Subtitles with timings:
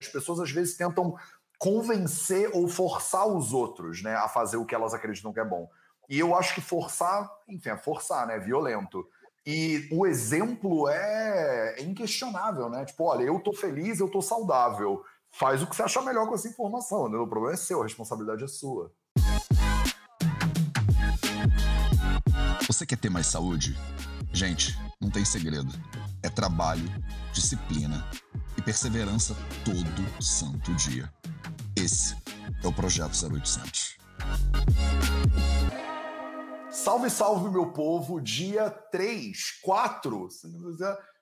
[0.00, 1.16] As pessoas às vezes tentam
[1.58, 5.68] convencer ou forçar os outros, né, a fazer o que elas acreditam que é bom.
[6.08, 9.06] E eu acho que forçar, enfim, é forçar, né, violento.
[9.44, 12.84] E o exemplo é, é inquestionável, né?
[12.84, 15.02] Tipo, olha, eu tô feliz, eu tô saudável.
[15.30, 17.18] Faz o que você achar melhor com essa informação, né?
[17.18, 18.92] O problema é seu, a responsabilidade é sua.
[22.66, 23.76] Você quer ter mais saúde?
[24.32, 25.72] Gente, não tem segredo.
[26.22, 26.84] É trabalho,
[27.32, 28.04] disciplina
[28.56, 31.12] e perseverança todo santo dia.
[31.76, 32.16] Esse
[32.62, 33.96] é o Projeto 0800.
[36.70, 38.20] Salve, salve, meu povo!
[38.20, 40.28] Dia 3, 4,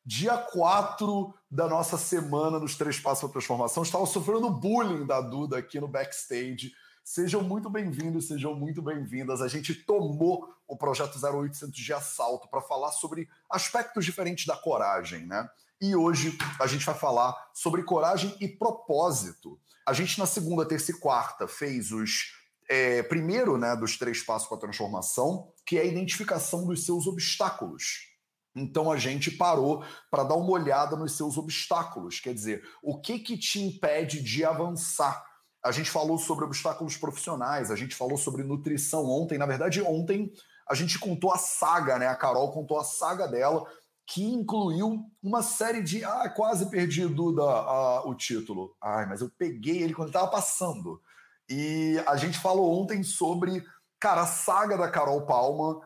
[0.05, 3.83] dia 4 da nossa semana nos Três Passos para Transformação.
[3.83, 6.73] Estava sofrendo bullying da Duda aqui no backstage.
[7.09, 9.41] Sejam muito bem-vindos, sejam muito bem-vindas.
[9.41, 15.25] A gente tomou o projeto 0800 de assalto para falar sobre aspectos diferentes da coragem,
[15.25, 15.49] né?
[15.81, 19.57] E hoje a gente vai falar sobre coragem e propósito.
[19.87, 22.33] A gente, na segunda, terça e quarta, fez os.
[22.69, 27.07] É, primeiro, né, dos três passos para a transformação, que é a identificação dos seus
[27.07, 28.17] obstáculos.
[28.53, 33.21] Então a gente parou para dar uma olhada nos seus obstáculos, quer dizer, o que
[33.21, 35.36] que te impede de avançar?
[35.67, 39.37] A gente falou sobre obstáculos profissionais, a gente falou sobre nutrição ontem.
[39.37, 40.33] Na verdade, ontem
[40.69, 42.07] a gente contou a saga, né?
[42.07, 43.67] A Carol contou a saga dela
[44.07, 46.05] que incluiu uma série de.
[46.05, 48.77] Ah, quase perdi Duda a, o título.
[48.81, 51.03] Ai, mas eu peguei ele quando estava passando.
[51.51, 53.65] E a gente falou ontem sobre,
[53.99, 55.81] cara, a saga da Carol Palma,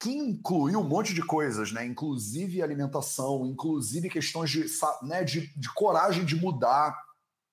[0.00, 1.84] que incluiu um monte de coisas, né?
[1.84, 4.64] Inclusive alimentação, inclusive questões de,
[5.02, 6.98] né, de, de coragem de mudar.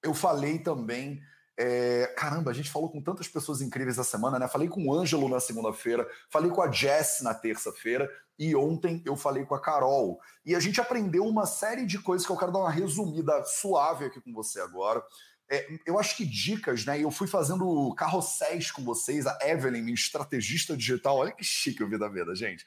[0.02, 1.20] Eu falei também
[1.58, 4.48] é, caramba, a gente falou com tantas pessoas incríveis essa semana, né?
[4.48, 9.16] Falei com o Ângelo na segunda-feira, falei com a Jess na terça-feira e ontem eu
[9.16, 10.20] falei com a Carol.
[10.46, 14.06] E a gente aprendeu uma série de coisas que eu quero dar uma resumida suave
[14.06, 15.02] aqui com você agora.
[15.50, 17.02] É, eu acho que dicas, né?
[17.02, 22.10] Eu fui fazendo carrosséis com vocês, a Evelyn, minha estrategista digital, olha que chique da
[22.10, 22.66] vida, gente.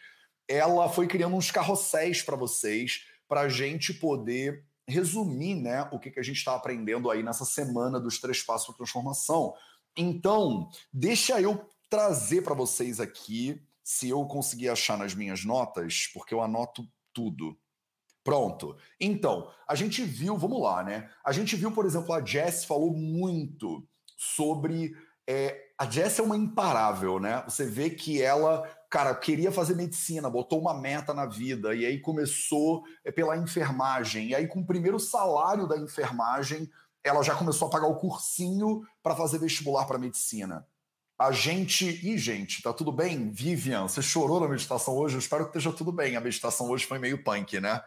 [0.49, 6.11] Ela foi criando uns carrosséis para vocês, para a gente poder resumir né, o que,
[6.11, 9.55] que a gente está aprendendo aí nessa semana dos três passos para transformação.
[9.97, 16.33] Então, deixa eu trazer para vocês aqui, se eu conseguir achar nas minhas notas, porque
[16.33, 17.59] eu anoto tudo.
[18.25, 18.77] Pronto.
[19.01, 21.11] Então, a gente viu, vamos lá, né?
[21.25, 24.95] A gente viu, por exemplo, a Jess falou muito sobre.
[25.27, 27.43] É, a Jess é uma imparável, né?
[27.47, 32.01] Você vê que ela cara, queria fazer medicina, botou uma meta na vida, e aí
[32.01, 34.29] começou é, pela enfermagem.
[34.29, 36.71] E aí, com o primeiro salário da enfermagem,
[37.05, 40.67] ela já começou a pagar o cursinho para fazer vestibular para medicina.
[41.19, 41.85] A gente.
[41.85, 43.31] Ih, gente, tá tudo bem?
[43.31, 45.17] Vivian, você chorou na meditação hoje?
[45.17, 46.17] Eu espero que esteja tudo bem.
[46.17, 47.83] A meditação hoje foi meio punk, né?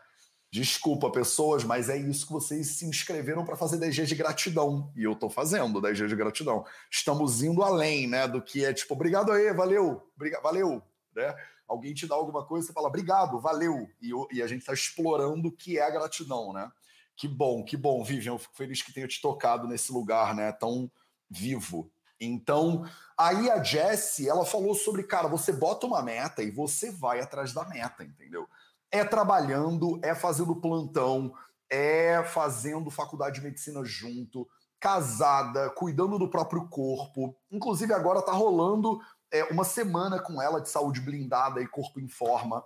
[0.51, 4.91] Desculpa, pessoas, mas é isso que vocês se inscreveram para fazer 10 de gratidão.
[4.97, 6.65] E eu estou fazendo 10 de gratidão.
[6.91, 8.27] Estamos indo além, né?
[8.27, 10.11] Do que é tipo, obrigado aí, valeu,
[10.43, 10.83] valeu,
[11.15, 11.35] né?
[11.67, 13.89] Alguém te dá alguma coisa, você fala, obrigado, valeu.
[14.01, 16.69] E, e a gente está explorando o que é a gratidão, né?
[17.15, 18.33] Que bom, que bom, Vivian.
[18.33, 20.51] Eu fico feliz que tenha te tocado nesse lugar, né?
[20.51, 20.91] Tão
[21.29, 21.91] vivo.
[22.19, 22.85] Então,
[23.17, 27.51] aí a Jessie, ela falou sobre, cara, você bota uma meta e você vai atrás
[27.51, 28.47] da meta, entendeu?
[28.91, 31.33] É trabalhando, é fazendo plantão,
[31.69, 34.47] é fazendo faculdade de medicina junto,
[34.79, 37.35] casada, cuidando do próprio corpo.
[37.49, 38.99] Inclusive, agora tá rolando
[39.31, 42.63] é, uma semana com ela de saúde blindada e corpo em forma.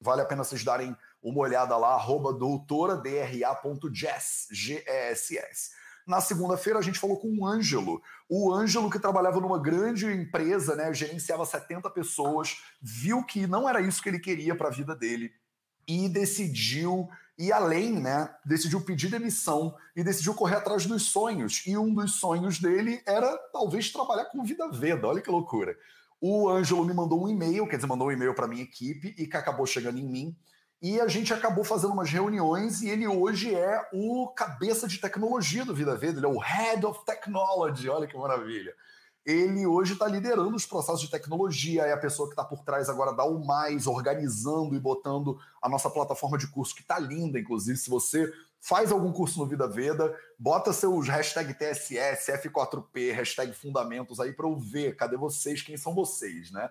[0.00, 5.70] Vale a pena vocês darem uma olhada lá, arroba doutoradra.jess, G-E-S-S.
[6.06, 8.02] Na segunda-feira a gente falou com o Ângelo.
[8.28, 13.80] O Ângelo que trabalhava numa grande empresa, né, gerenciava 70 pessoas, viu que não era
[13.80, 15.32] isso que ele queria para a vida dele
[15.86, 17.08] e decidiu
[17.38, 18.34] ir além, né?
[18.44, 21.62] Decidiu pedir demissão e decidiu correr atrás dos sonhos.
[21.66, 25.08] E um dos sonhos dele era talvez trabalhar com vida veda.
[25.08, 25.76] Olha que loucura.
[26.24, 29.26] O Ângelo me mandou um e-mail, quer dizer, mandou um e-mail para minha equipe e
[29.26, 30.36] que acabou chegando em mim.
[30.80, 35.64] E a gente acabou fazendo umas reuniões e ele hoje é o cabeça de tecnologia
[35.64, 38.72] do Vida Verde, ele é o Head of Technology, olha que maravilha.
[39.26, 42.88] Ele hoje está liderando os processos de tecnologia, é a pessoa que está por trás
[42.88, 47.38] agora da O Mais, organizando e botando a nossa plataforma de curso, que está linda,
[47.38, 53.52] inclusive, se você faz algum curso no Vida Veda, bota seus hashtag TSS, F4P, hashtag
[53.52, 56.70] Fundamentos aí para eu ver cadê vocês, quem são vocês, né?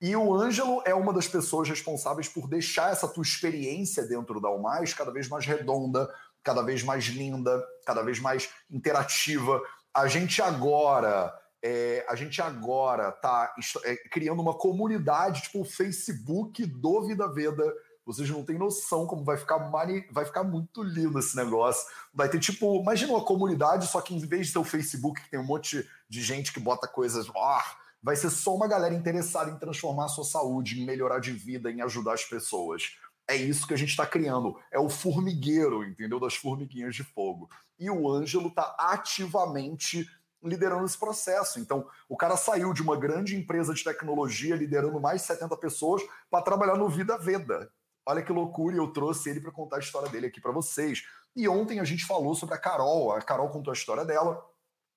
[0.00, 4.48] E o Ângelo é uma das pessoas responsáveis por deixar essa tua experiência dentro da
[4.48, 6.10] Almais cada vez mais redonda,
[6.42, 9.60] cada vez mais linda, cada vez mais interativa.
[9.94, 13.54] A gente agora, é, a gente agora tá
[13.84, 17.74] é, criando uma comunidade, tipo o Facebook do Vida Veda
[18.06, 20.06] Vocês não têm noção como vai ficar mani...
[20.12, 21.84] vai ficar muito lindo esse negócio.
[22.14, 25.30] Vai ter tipo, imagina uma comunidade, só que em vez de ser o Facebook, que
[25.30, 27.28] tem um monte de gente que bota coisas.
[27.28, 31.32] Oh, vai ser só uma galera interessada em transformar a sua saúde, em melhorar de
[31.32, 32.96] vida, em ajudar as pessoas.
[33.28, 34.56] É isso que a gente está criando.
[34.70, 36.20] É o formigueiro, entendeu?
[36.20, 37.50] Das formiguinhas de fogo.
[37.76, 40.08] E o Ângelo está ativamente
[40.40, 41.58] liderando esse processo.
[41.58, 46.02] Então, o cara saiu de uma grande empresa de tecnologia, liderando mais de 70 pessoas,
[46.30, 47.68] para trabalhar no Vida Veda.
[48.06, 51.02] Olha que loucura, e eu trouxe ele para contar a história dele aqui para vocês.
[51.34, 54.42] E ontem a gente falou sobre a Carol, a Carol contou a história dela,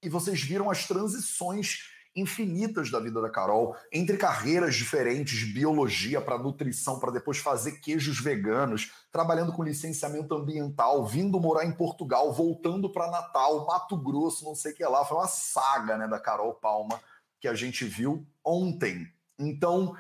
[0.02, 6.38] e vocês viram as transições infinitas da vida da Carol, entre carreiras diferentes, biologia para
[6.38, 12.92] nutrição, para depois fazer queijos veganos, trabalhando com licenciamento ambiental, vindo morar em Portugal, voltando
[12.92, 15.06] para Natal, Mato Grosso, não sei o que lá.
[15.06, 17.00] Foi uma saga né, da Carol Palma
[17.40, 19.08] que a gente viu ontem.
[19.38, 19.96] Então,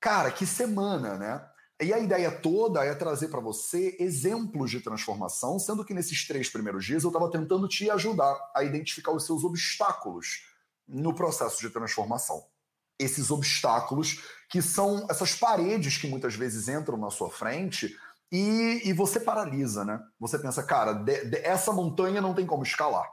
[0.00, 1.47] cara, que semana, né?
[1.80, 6.48] E a ideia toda é trazer para você exemplos de transformação, sendo que nesses três
[6.48, 10.44] primeiros dias eu estava tentando te ajudar a identificar os seus obstáculos
[10.88, 12.44] no processo de transformação.
[12.98, 17.96] Esses obstáculos que são essas paredes que muitas vezes entram na sua frente
[18.32, 20.02] e, e você paralisa, né?
[20.18, 23.08] Você pensa, cara, de, de, essa montanha não tem como escalar.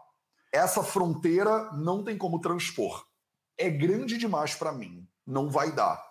[0.51, 3.05] Essa fronteira não tem como transpor.
[3.57, 5.07] É grande demais para mim.
[5.25, 6.03] Não vai dar.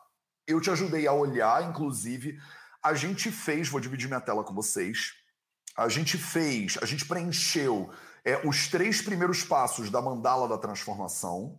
[0.46, 2.38] Eu te ajudei a olhar, inclusive.
[2.82, 5.14] A gente fez, vou dividir minha tela com vocês.
[5.76, 7.90] A gente fez, a gente preencheu
[8.24, 11.58] é, os três primeiros passos da mandala da transformação.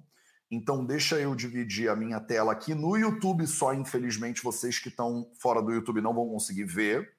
[0.49, 2.75] Então, deixa eu dividir a minha tela aqui.
[2.75, 7.11] No YouTube, só, infelizmente, vocês que estão fora do YouTube não vão conseguir ver.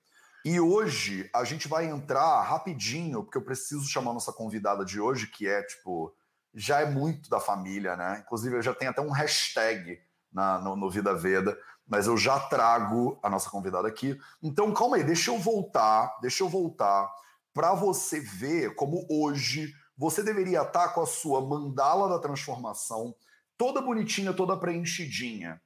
[0.44, 5.26] E hoje a gente vai entrar rapidinho, porque eu preciso chamar nossa convidada de hoje,
[5.26, 6.14] que é tipo,
[6.54, 8.22] já é muito da família, né?
[8.24, 9.98] Inclusive, eu já tenho até um hashtag
[10.36, 14.18] na, no, no Vida Veda, mas eu já trago a nossa convidada aqui.
[14.42, 17.10] Então, calma aí, deixa eu voltar, deixa eu voltar
[17.54, 23.16] para você ver como hoje você deveria estar com a sua mandala da transformação
[23.56, 25.58] toda bonitinha, toda preenchidinha,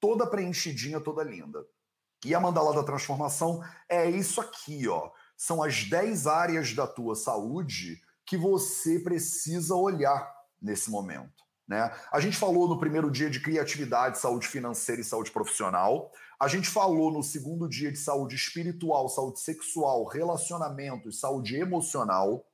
[0.00, 1.62] toda preenchidinha, toda linda.
[2.24, 5.10] E a mandala da transformação é isso aqui, ó.
[5.36, 11.43] São as 10 áreas da tua saúde que você precisa olhar nesse momento.
[11.66, 11.90] Né?
[12.12, 16.12] A gente falou no primeiro dia de criatividade, saúde financeira e saúde profissional.
[16.38, 22.44] A gente falou no segundo dia de saúde espiritual, saúde sexual, relacionamentos, saúde emocional.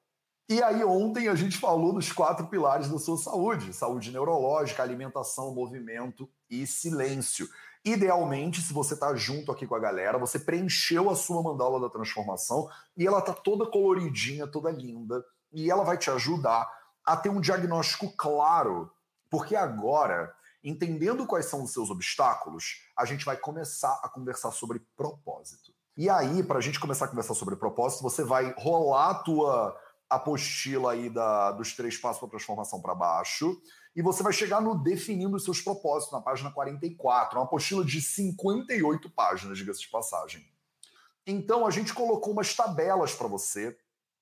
[0.49, 5.55] E aí, ontem a gente falou dos quatro pilares da sua saúde: saúde neurológica, alimentação,
[5.55, 7.49] movimento e silêncio.
[7.85, 11.89] Idealmente, se você está junto aqui com a galera, você preencheu a sua mandala da
[11.89, 16.69] transformação e ela está toda coloridinha, toda linda, e ela vai te ajudar
[17.07, 18.91] a ter um diagnóstico claro
[19.31, 24.81] porque agora, entendendo quais são os seus obstáculos, a gente vai começar a conversar sobre
[24.97, 25.73] propósito.
[25.97, 29.81] E aí, para a gente começar a conversar sobre propósito, você vai rolar a tua
[30.09, 33.57] apostila aí da, dos três passos para transformação para baixo
[33.95, 38.01] e você vai chegar no definindo os seus propósitos, na página 44, uma apostila de
[38.01, 40.45] 58 páginas, diga-se de passagem.
[41.27, 43.77] Então, a gente colocou umas tabelas para você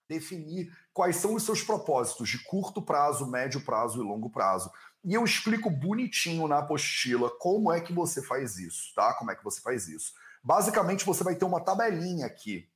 [0.08, 4.68] definir quais são os seus propósitos de curto prazo, médio prazo e longo prazo.
[5.04, 9.14] E eu explico bonitinho na apostila como é que você faz isso, tá?
[9.14, 10.12] Como é que você faz isso.
[10.42, 12.68] Basicamente, você vai ter uma tabelinha aqui.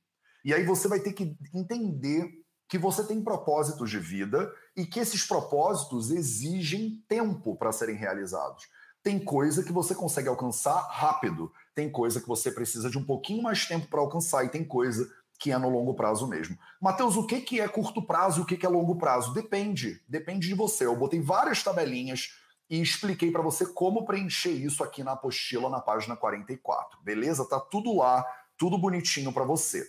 [0.45, 2.31] E aí você vai ter que entender
[2.69, 8.69] que você tem propósitos de vida e que esses propósitos exigem tempo para serem realizados.
[9.03, 13.43] Tem coisa que você consegue alcançar rápido, tem coisa que você precisa de um pouquinho
[13.43, 15.11] mais tempo para alcançar, e tem coisa
[15.43, 16.57] que é no longo prazo mesmo.
[16.79, 19.33] Matheus, o que, que é curto prazo e o que, que é longo prazo?
[19.33, 20.85] Depende, depende de você.
[20.85, 22.33] Eu botei várias tabelinhas
[22.69, 27.45] e expliquei para você como preencher isso aqui na apostila na página 44, beleza?
[27.45, 28.25] Tá tudo lá,
[28.57, 29.85] tudo bonitinho para você.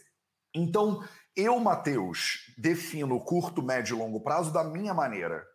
[0.52, 1.04] Então,
[1.36, 5.46] eu, Matheus, defino curto, médio e longo prazo da minha maneira.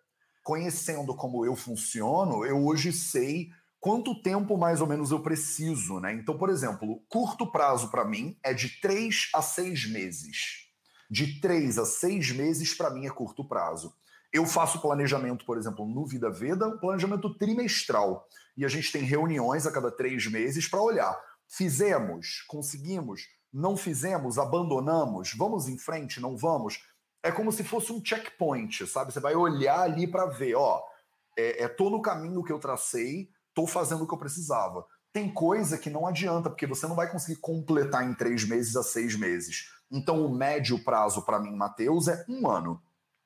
[0.45, 3.49] Conhecendo como eu funciono, eu hoje sei
[3.79, 6.13] quanto tempo mais ou menos eu preciso, né?
[6.13, 10.67] Então, por exemplo, curto prazo para mim é de três a seis meses.
[11.09, 13.93] De três a seis meses para mim é curto prazo.
[14.31, 18.27] Eu faço planejamento, por exemplo, no Vida Veda, um planejamento trimestral.
[18.55, 21.19] E a gente tem reuniões a cada três meses para olhar.
[21.47, 23.21] Fizemos, conseguimos,
[23.51, 26.83] não fizemos, abandonamos, vamos em frente, não vamos.
[27.23, 29.11] É como se fosse um checkpoint, sabe?
[29.11, 30.83] Você vai olhar ali para ver, ó,
[31.35, 34.85] é, é tô no caminho que eu tracei, estou fazendo o que eu precisava.
[35.11, 38.83] Tem coisa que não adianta, porque você não vai conseguir completar em três meses a
[38.83, 39.71] seis meses.
[39.91, 42.81] Então, o médio prazo para mim, Matheus, é um ano.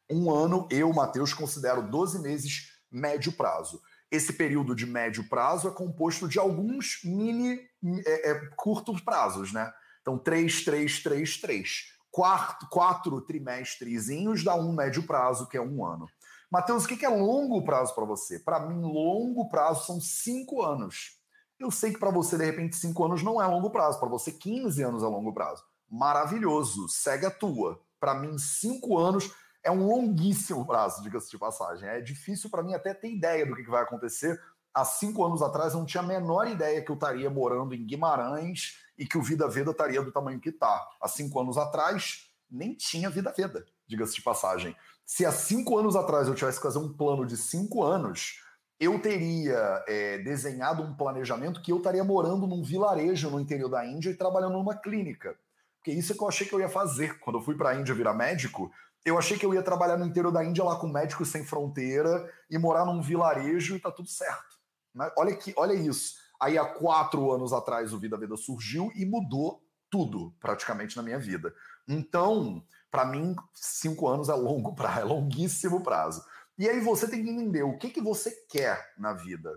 [0.10, 3.82] Um ano, eu, Matheus, considero 12 meses médio prazo.
[4.10, 7.60] Esse período de médio prazo é composto de alguns mini
[8.06, 9.72] é, é, curtos prazos, né?
[10.02, 11.94] Então, 3, 3, 3, 3.
[12.12, 16.08] Quatro, quatro trimestrezinhos dá um médio prazo, que é um ano.
[16.54, 18.38] Matheus, o que é longo prazo para você?
[18.38, 21.18] Para mim, longo prazo são cinco anos.
[21.60, 24.00] Eu sei que para você, de repente, cinco anos não é longo prazo.
[24.00, 25.64] Para você, 15 anos é longo prazo.
[25.90, 26.88] Maravilhoso.
[26.88, 27.82] Segue a tua.
[28.00, 29.32] Para mim, cinco anos
[29.64, 31.90] é um longuíssimo prazo, diga-se de passagem.
[31.90, 34.40] É difícil para mim até ter ideia do que vai acontecer.
[34.72, 37.84] Há cinco anos atrás, eu não tinha a menor ideia que eu estaria morando em
[37.84, 40.88] Guimarães e que o Vida Veda estaria do tamanho que está.
[41.02, 44.76] Há cinco anos atrás, nem tinha Vida Veda, diga-se de passagem.
[45.06, 48.40] Se há cinco anos atrás eu tivesse que fazer um plano de cinco anos,
[48.80, 53.86] eu teria é, desenhado um planejamento que eu estaria morando num vilarejo no interior da
[53.86, 55.38] Índia e trabalhando numa clínica.
[55.78, 57.20] Porque isso é que eu achei que eu ia fazer.
[57.20, 58.72] Quando eu fui para a Índia virar médico,
[59.06, 62.32] eu achei que eu ia trabalhar no interior da Índia lá com Médicos Sem Fronteira
[62.50, 64.58] e morar num vilarejo e tá tudo certo.
[64.96, 65.12] Né?
[65.18, 66.16] Olha, que, olha isso.
[66.42, 71.20] Aí há quatro anos atrás o Vida Veda surgiu e mudou tudo praticamente na minha
[71.20, 71.54] vida.
[71.88, 76.24] Então, para mim, cinco anos é longo prazo, é longuíssimo prazo.
[76.60, 79.50] E aí você tem que entender o que, que você quer na vida.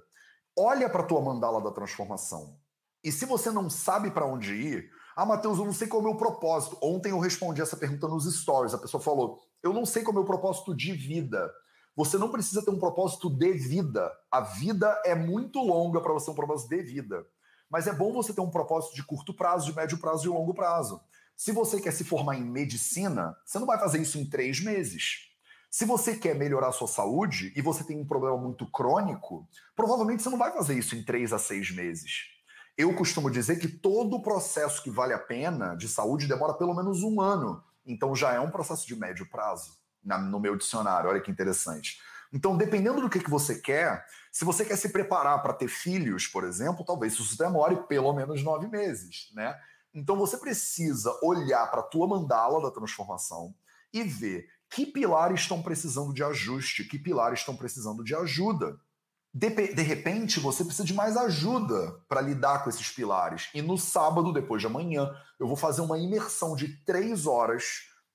[0.58, 2.58] Olha para tua mandala da transformação.
[3.04, 6.04] E se você não sabe para onde ir, ah, Matheus, eu não sei qual é
[6.06, 6.78] o meu propósito.
[6.82, 8.72] Ontem eu respondi essa pergunta nos stories.
[8.72, 11.52] A pessoa falou: Eu não sei qual é o meu propósito de vida.
[11.94, 14.10] Você não precisa ter um propósito de vida.
[14.30, 17.26] A vida é muito longa para você ter um propósito de vida.
[17.68, 20.54] Mas é bom você ter um propósito de curto prazo, de médio prazo e longo
[20.54, 21.02] prazo.
[21.36, 25.28] Se você quer se formar em medicina, você não vai fazer isso em três meses.
[25.70, 30.22] Se você quer melhorar a sua saúde e você tem um problema muito crônico, provavelmente
[30.22, 32.22] você não vai fazer isso em três a seis meses.
[32.78, 37.02] Eu costumo dizer que todo processo que vale a pena de saúde demora pelo menos
[37.02, 37.62] um ano.
[37.84, 41.10] Então já é um processo de médio prazo no meu dicionário.
[41.10, 41.98] Olha que interessante.
[42.32, 46.26] Então, dependendo do que, que você quer, se você quer se preparar para ter filhos,
[46.26, 49.58] por exemplo, talvez isso demore pelo menos nove meses, né?
[49.96, 53.54] Então você precisa olhar para a tua mandala da transformação
[53.90, 58.78] e ver que pilares estão precisando de ajuste, que pilares estão precisando de ajuda.
[59.32, 63.48] De, de repente, você precisa de mais ajuda para lidar com esses pilares.
[63.54, 65.10] E no sábado, depois de amanhã,
[65.40, 67.64] eu vou fazer uma imersão de três horas,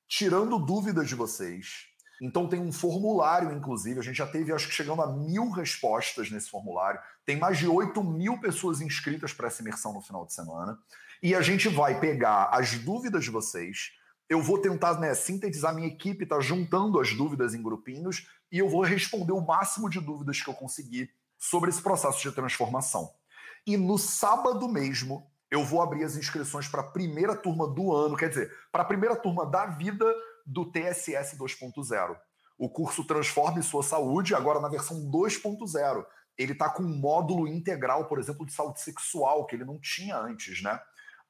[0.08, 1.88] tirando dúvidas de vocês.
[2.22, 6.30] Então tem um formulário, inclusive, a gente já teve, acho que chegando a mil respostas
[6.30, 7.00] nesse formulário.
[7.26, 10.78] Tem mais de 8 mil pessoas inscritas para essa imersão no final de semana.
[11.22, 13.92] E a gente vai pegar as dúvidas de vocês.
[14.28, 18.68] Eu vou tentar né, sintetizar, minha equipe está juntando as dúvidas em grupinhos e eu
[18.68, 23.12] vou responder o máximo de dúvidas que eu conseguir sobre esse processo de transformação.
[23.68, 28.18] E no sábado mesmo, eu vou abrir as inscrições para a primeira turma do ano,
[28.18, 30.06] quer dizer, para a primeira turma da vida
[30.46, 32.18] do TSS 2.0.
[32.58, 36.06] O curso Transforme Sua Saúde, agora na versão 2.0.
[36.38, 40.18] Ele está com um módulo integral, por exemplo, de saúde sexual, que ele não tinha
[40.18, 40.80] antes, né?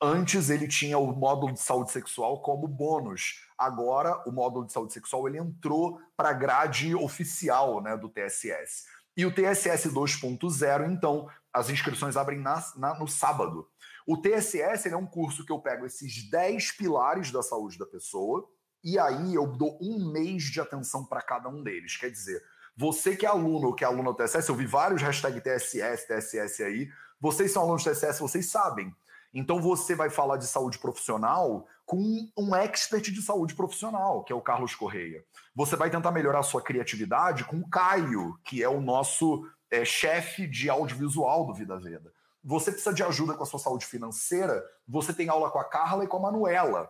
[0.03, 3.45] Antes ele tinha o módulo de saúde sexual como bônus.
[3.55, 8.85] Agora o módulo de saúde sexual ele entrou para a grade oficial né, do TSS.
[9.15, 13.67] E o TSS 2.0, então, as inscrições abrem na, na, no sábado.
[14.07, 18.49] O TSS é um curso que eu pego esses 10 pilares da saúde da pessoa
[18.83, 21.95] e aí eu dou um mês de atenção para cada um deles.
[21.95, 22.43] Quer dizer,
[22.75, 26.07] você que é aluno ou que é aluno do TSS, eu vi vários hashtag TSS,
[26.07, 26.89] TSS aí.
[27.19, 28.95] Vocês são alunos do TSS, vocês sabem
[29.33, 34.35] então você vai falar de saúde profissional com um expert de saúde profissional, que é
[34.35, 35.23] o Carlos Correia.
[35.55, 39.85] Você vai tentar melhorar a sua criatividade com o Caio, que é o nosso é,
[39.85, 42.11] chefe de audiovisual do Vida Veda.
[42.43, 46.03] Você precisa de ajuda com a sua saúde financeira, você tem aula com a Carla
[46.03, 46.89] e com a Manuela.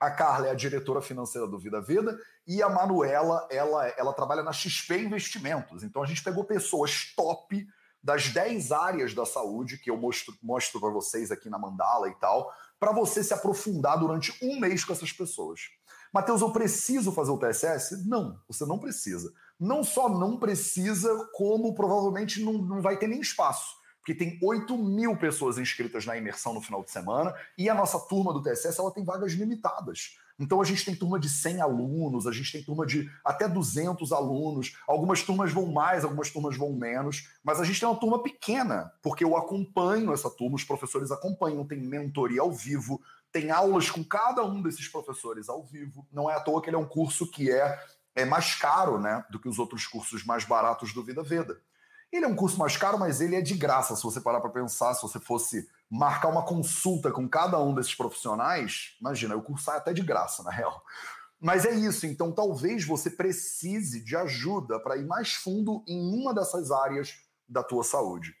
[0.00, 4.42] A Carla é a diretora financeira do Vida Veda e a Manuela, ela, ela trabalha
[4.42, 5.82] na XP Investimentos.
[5.82, 7.66] Então a gente pegou pessoas top
[8.06, 12.14] das 10 áreas da saúde que eu mostro, mostro para vocês aqui na mandala e
[12.14, 15.62] tal, para você se aprofundar durante um mês com essas pessoas.
[16.14, 18.06] Mateus, eu preciso fazer o TSS?
[18.06, 19.34] Não, você não precisa.
[19.58, 23.74] Não só não precisa, como provavelmente não, não vai ter nem espaço.
[23.98, 27.98] Porque tem 8 mil pessoas inscritas na imersão no final de semana e a nossa
[27.98, 30.16] turma do TSS ela tem vagas limitadas.
[30.38, 34.12] Então a gente tem turma de 100 alunos, a gente tem turma de até 200
[34.12, 34.76] alunos.
[34.86, 38.92] Algumas turmas vão mais, algumas turmas vão menos, mas a gente tem uma turma pequena,
[39.02, 43.00] porque eu acompanho essa turma, os professores acompanham, tem mentoria ao vivo,
[43.32, 46.06] tem aulas com cada um desses professores ao vivo.
[46.12, 47.78] Não é à toa que ele é um curso que é,
[48.14, 51.58] é mais caro né, do que os outros cursos mais baratos do Vida Veda.
[52.12, 54.50] Ele é um curso mais caro, mas ele é de graça, se você parar para
[54.50, 59.64] pensar, se você fosse marcar uma consulta com cada um desses profissionais, imagina, o curso
[59.64, 60.82] sai até de graça, na real.
[61.40, 66.32] Mas é isso, então talvez você precise de ajuda para ir mais fundo em uma
[66.32, 67.14] dessas áreas
[67.48, 68.34] da tua saúde.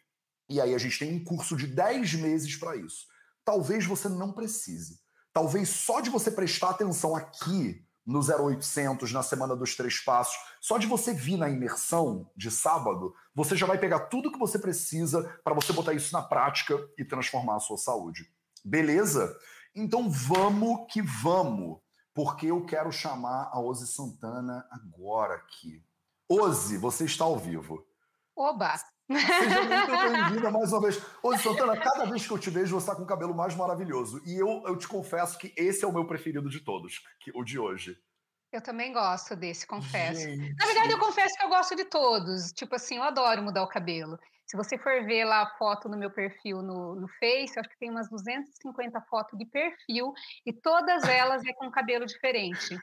[0.48, 3.06] E aí a gente tem um curso de 10 meses para isso.
[3.44, 4.98] Talvez você não precise.
[5.32, 10.78] talvez só de você prestar atenção aqui no 0800, na Semana dos Três Passos, só
[10.78, 15.22] de você vir na imersão de sábado, você já vai pegar tudo que você precisa
[15.42, 18.30] para você botar isso na prática e transformar a sua saúde.
[18.64, 19.36] Beleza?
[19.74, 21.78] Então vamos que vamos,
[22.14, 25.84] porque eu quero chamar a Ozzy Santana agora aqui.
[26.28, 27.84] Ozzy, você está ao vivo.
[28.34, 28.95] Oba!
[29.08, 31.00] Seja muito bem-vinda mais uma vez.
[31.22, 34.20] Ozzy Santana, cada vez que eu te vejo, você está com o cabelo mais maravilhoso.
[34.26, 37.44] E eu, eu te confesso que esse é o meu preferido de todos, que, o
[37.44, 37.96] de hoje.
[38.52, 40.20] Eu também gosto desse, confesso.
[40.20, 40.54] Gente.
[40.56, 42.52] Na verdade, eu confesso que eu gosto de todos.
[42.52, 44.18] Tipo assim, eu adoro mudar o cabelo.
[44.44, 47.78] Se você for ver lá a foto no meu perfil no, no Face, acho que
[47.78, 50.12] tem umas 250 fotos de perfil
[50.44, 52.78] e todas elas é com cabelo diferente.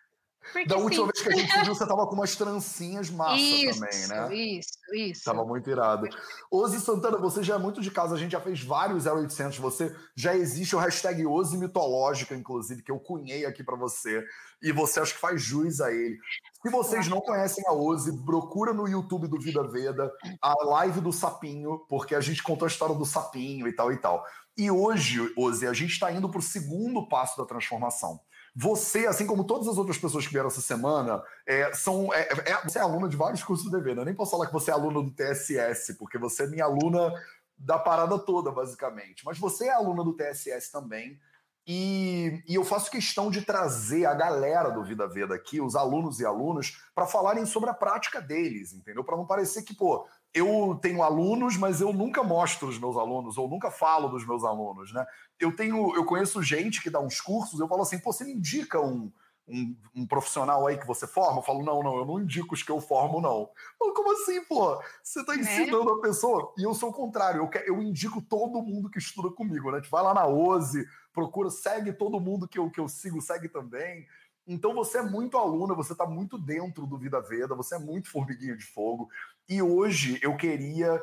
[0.52, 1.12] Porque da última sim.
[1.12, 4.36] vez que a gente viu, você tava com umas trancinhas massa isso, também, né?
[4.36, 5.24] Isso, isso.
[5.24, 6.08] Tava muito irado.
[6.52, 9.96] Ozzy Santana, você já é muito de casa, a gente já fez vários 0800, você
[10.16, 14.24] já existe o hashtag Ozzy Mitológica, inclusive, que eu cunhei aqui para você,
[14.62, 16.18] e você acho que faz jus a ele.
[16.62, 21.12] Se vocês não conhecem a Ozzy, procura no YouTube do Vida Veda a live do
[21.12, 24.26] Sapinho, porque a gente contou a história do Sapinho e tal e tal.
[24.58, 28.20] E hoje, Ozzy, a gente está indo para o segundo passo da transformação.
[28.56, 32.62] Você, assim como todas as outras pessoas que vieram essa semana, é, são, é, é,
[32.64, 34.02] você é aluna de vários cursos do DV, né?
[34.02, 37.12] Eu nem posso falar que você é aluna do TSS, porque você é minha aluna
[37.58, 39.26] da parada toda, basicamente.
[39.26, 41.20] Mas você é aluna do TSS também.
[41.66, 46.20] E, e, eu faço questão de trazer a galera do Vida Veda aqui, os alunos
[46.20, 49.04] e alunas, para falarem sobre a prática deles, entendeu?
[49.04, 53.38] Para não parecer que, pô, eu tenho alunos, mas eu nunca mostro os meus alunos,
[53.38, 55.06] ou nunca falo dos meus alunos, né?
[55.40, 58.34] Eu tenho, eu conheço gente que dá uns cursos, eu falo assim, pô, você me
[58.34, 59.12] indica um,
[59.48, 61.40] um, um, profissional aí que você forma?
[61.40, 63.50] Eu falo, não, não, eu não indico os que eu formo, não.
[63.78, 64.82] Falo, como assim, pô?
[65.04, 65.94] Você está ensinando é.
[65.94, 66.52] a pessoa?
[66.58, 69.82] E eu sou o contrário, eu, eu indico todo mundo que estuda comigo, né?
[69.92, 74.08] Vai lá na OSE, procura, segue todo mundo que eu, que eu sigo, segue também.
[74.46, 78.10] Então você é muito aluna, você está muito dentro do Vida Veda, você é muito
[78.10, 79.10] formiguinho de fogo.
[79.48, 81.02] E hoje eu queria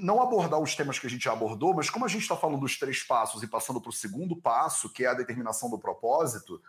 [0.00, 2.60] não abordar os temas que a gente já abordou, mas como a gente está falando
[2.60, 6.60] dos três passos e passando para o segundo passo, que é a determinação do propósito,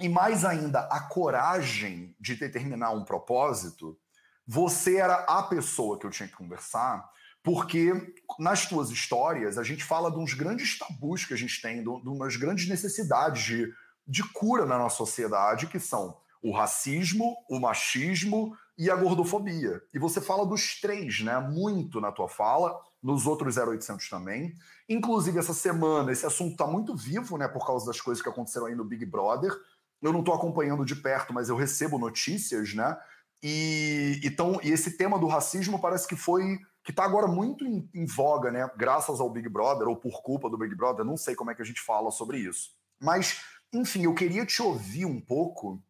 [0.00, 3.98] e mais ainda a coragem de determinar um propósito,
[4.46, 7.08] você era a pessoa que eu tinha que conversar,
[7.42, 11.82] porque nas tuas histórias a gente fala de uns grandes tabus que a gente tem,
[11.82, 13.72] de umas grandes necessidades de,
[14.06, 19.82] de cura na nossa sociedade, que são o racismo, o machismo e a gordofobia.
[19.92, 21.38] E você fala dos três, né?
[21.40, 24.54] Muito na tua fala, nos outros 0800 também.
[24.88, 27.48] Inclusive, essa semana, esse assunto está muito vivo, né?
[27.48, 29.52] Por causa das coisas que aconteceram aí no Big Brother.
[30.00, 32.96] Eu não estou acompanhando de perto, mas eu recebo notícias, né?
[33.42, 37.88] E, então, e esse tema do racismo parece que foi que está agora muito em,
[37.92, 38.70] em, voga, né?
[38.76, 41.60] Graças ao Big Brother ou por culpa do Big Brother, não sei como é que
[41.62, 42.70] a gente fala sobre isso.
[43.00, 43.40] Mas,
[43.72, 45.82] enfim, eu queria te ouvir um pouco,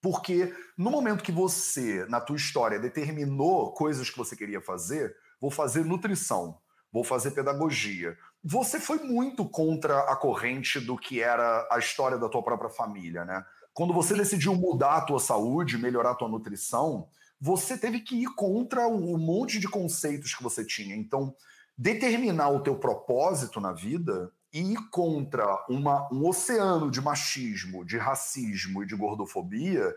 [0.00, 5.50] porque no momento que você, na tua história, determinou coisas que você queria fazer, vou
[5.50, 6.58] fazer nutrição,
[6.92, 8.16] vou fazer pedagogia.
[8.44, 13.24] Você foi muito contra a corrente do que era a história da tua própria família,
[13.24, 13.44] né?
[13.72, 17.08] Quando você decidiu mudar a tua saúde, melhorar a tua nutrição,
[17.40, 20.94] você teve que ir contra um monte de conceitos que você tinha.
[20.94, 21.34] Então,
[21.76, 28.82] determinar o teu propósito na vida e contra uma, um oceano de machismo, de racismo
[28.82, 29.94] e de gordofobia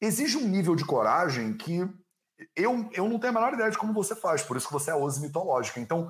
[0.00, 1.80] exige um nível de coragem que
[2.54, 4.92] eu, eu não tenho a menor ideia de como você faz, por isso que você
[4.92, 5.80] é ose mitológica.
[5.80, 6.08] Então,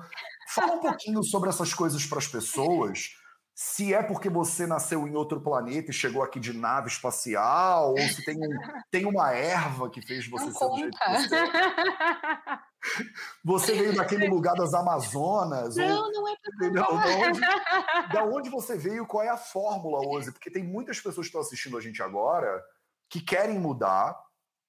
[0.53, 3.15] fala um pouquinho sobre essas coisas para as pessoas
[3.61, 7.99] se é porque você nasceu em outro planeta e chegou aqui de nave espacial, ou
[7.99, 8.57] se tem, um,
[8.89, 12.59] tem uma erva que fez você não ser do jeito que você é.
[13.43, 15.75] Você veio daquele lugar das Amazonas?
[15.75, 17.41] Não, ou, não é pra da onde,
[18.13, 19.05] da onde você veio?
[19.05, 20.31] Qual é a fórmula, hoje?
[20.31, 22.63] Porque tem muitas pessoas que estão assistindo a gente agora
[23.09, 24.17] que querem mudar,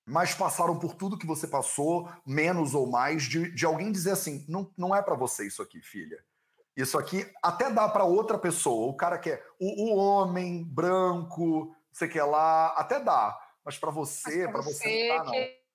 [0.05, 4.45] mas passaram por tudo que você passou, menos ou mais, de, de alguém dizer assim:
[4.49, 6.19] não, não é para você isso aqui, filha
[6.81, 8.91] isso aqui até dá para outra pessoa.
[8.91, 13.39] O cara quer o, o homem branco, você quer lá, até dá.
[13.65, 15.33] Mas para você, para você, você não dá.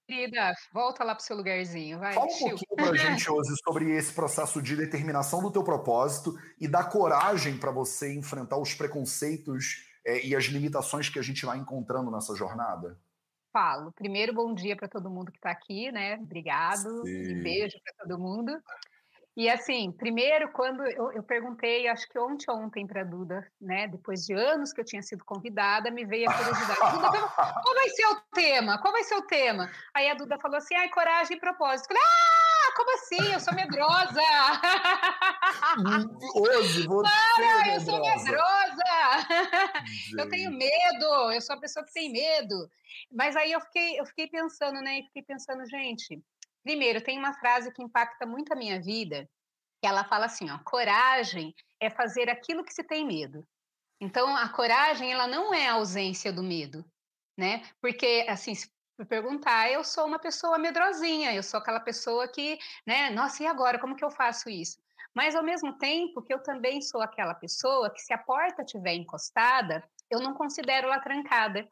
[0.08, 2.14] Querida, volta lá para o seu lugarzinho, vai.
[2.14, 6.38] Fala um pouquinho para a gente, hoje sobre esse processo de determinação do teu propósito
[6.60, 11.44] e da coragem para você enfrentar os preconceitos é, e as limitações que a gente
[11.44, 13.00] vai encontrando nessa jornada.
[13.52, 13.92] Falo.
[13.94, 16.16] Primeiro, bom dia para todo mundo que está aqui, né?
[16.22, 17.04] Obrigado.
[17.04, 17.10] Sim.
[17.10, 18.52] E beijo para todo mundo.
[19.36, 23.86] E assim, primeiro, quando eu, eu perguntei, acho que ontem ontem para a Duda, né?
[23.88, 26.80] Depois de anos que eu tinha sido convidada, me veio a curiosidade.
[26.96, 27.28] Duda,
[27.62, 28.78] qual vai ser o tema?
[28.78, 29.70] Qual vai ser o tema?
[29.94, 31.88] Aí a Duda falou assim: ai, coragem e propósito.
[31.88, 32.46] Falei, ah!
[32.76, 33.32] Como assim?
[33.34, 34.22] Eu sou medrosa!
[36.36, 38.84] Hoje, você Para, é eu sou medrosa!
[40.18, 42.70] eu tenho medo, eu sou a pessoa que tem medo.
[43.12, 45.00] Mas aí eu fiquei, eu fiquei pensando, né?
[45.00, 46.22] E fiquei pensando, gente,
[46.66, 49.30] primeiro, tem uma frase que impacta muito a minha vida,
[49.80, 53.48] que ela fala assim, ó, coragem é fazer aquilo que se tem medo.
[54.02, 56.84] Então, a coragem, ela não é a ausência do medo,
[57.38, 57.62] né?
[57.80, 58.68] Porque, assim, se
[59.08, 63.78] perguntar, eu sou uma pessoa medrosinha, eu sou aquela pessoa que, né, nossa, e agora,
[63.78, 64.80] como que eu faço isso?
[65.14, 68.96] Mas, ao mesmo tempo, que eu também sou aquela pessoa que, se a porta estiver
[68.96, 71.70] encostada, eu não considero ela trancada,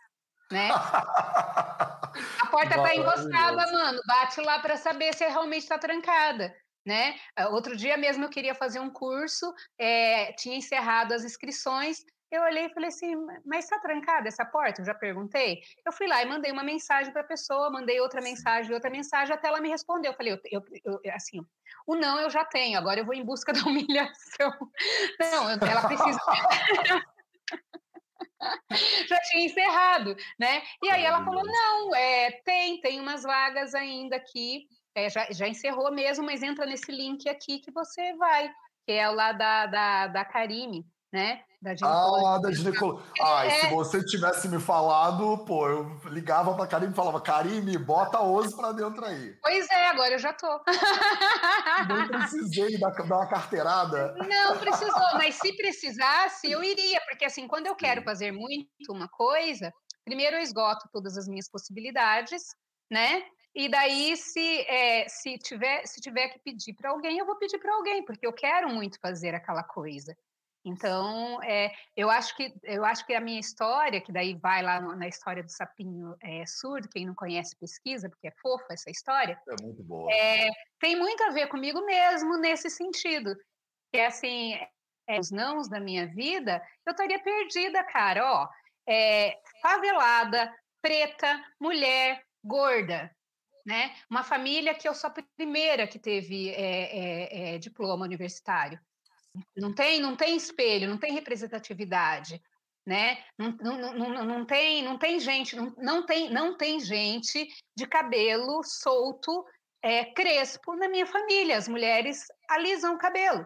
[0.51, 0.69] né?
[2.41, 6.53] a porta está encostada, mano, bate lá para saber se realmente está trancada
[6.85, 7.15] né?
[7.35, 12.41] Ah, outro dia mesmo eu queria fazer um curso, é, tinha encerrado as inscrições, eu
[12.41, 14.81] olhei e falei assim, mas está trancada essa porta?
[14.81, 15.61] Eu já perguntei.
[15.85, 19.35] Eu fui lá e mandei uma mensagem para a pessoa, mandei outra mensagem, outra mensagem,
[19.35, 20.11] até ela me respondeu.
[20.11, 21.45] Eu falei, eu, eu, eu, assim,
[21.85, 24.51] o não eu já tenho, agora eu vou em busca da humilhação.
[25.19, 26.19] Não, ela precisa.
[29.07, 30.61] já tinha encerrado, né?
[30.81, 35.47] E aí ela falou, não, é, tem, tem umas vagas ainda aqui, é, já, já
[35.47, 38.51] encerrou mesmo, mas entra nesse link aqui que você vai,
[38.85, 41.43] que é o lá da, da, da Karime, né?
[41.63, 43.05] Da ah, da ginecologia.
[43.21, 43.61] Ai, é...
[43.61, 48.53] se você tivesse me falado, pô, eu ligava pra Karime e falava, Karime, bota Oze
[48.53, 49.33] pra dentro aí.
[49.41, 50.61] Pois é, agora eu já tô.
[51.87, 54.13] Não precisei dar, dar uma carteirada.
[54.27, 59.07] Não precisou, mas se precisasse, eu iria, porque assim, quando eu quero fazer muito uma
[59.07, 59.71] coisa,
[60.03, 62.43] primeiro eu esgoto todas as minhas possibilidades,
[62.91, 63.23] né?
[63.55, 67.59] E daí, se, é, se, tiver, se tiver que pedir para alguém, eu vou pedir
[67.59, 70.13] para alguém, porque eu quero muito fazer aquela coisa.
[70.65, 74.79] Então, é, eu, acho que, eu acho que a minha história, que daí vai lá
[74.79, 79.39] na história do sapinho é, surdo, quem não conhece pesquisa, porque é fofa essa história.
[79.47, 80.11] É muito boa.
[80.11, 80.49] É,
[80.79, 83.35] tem muito a ver comigo mesmo nesse sentido.
[83.91, 84.53] Que é assim,
[85.19, 88.23] os nãos da minha vida, eu estaria perdida, cara.
[88.25, 88.47] Ó,
[89.61, 93.13] favelada, preta, mulher, gorda
[93.65, 93.95] né?
[94.09, 96.53] Uma família que eu sou a primeira que teve
[97.59, 98.79] diploma universitário.
[99.55, 102.41] Não tem, não tem espelho, não tem representatividade,
[102.85, 103.23] né?
[103.37, 107.87] Não, não, não, não tem, não tem gente, não, não tem, não tem gente de
[107.87, 109.45] cabelo solto,
[109.81, 111.57] é, crespo na minha família.
[111.57, 113.45] As mulheres alisam o cabelo,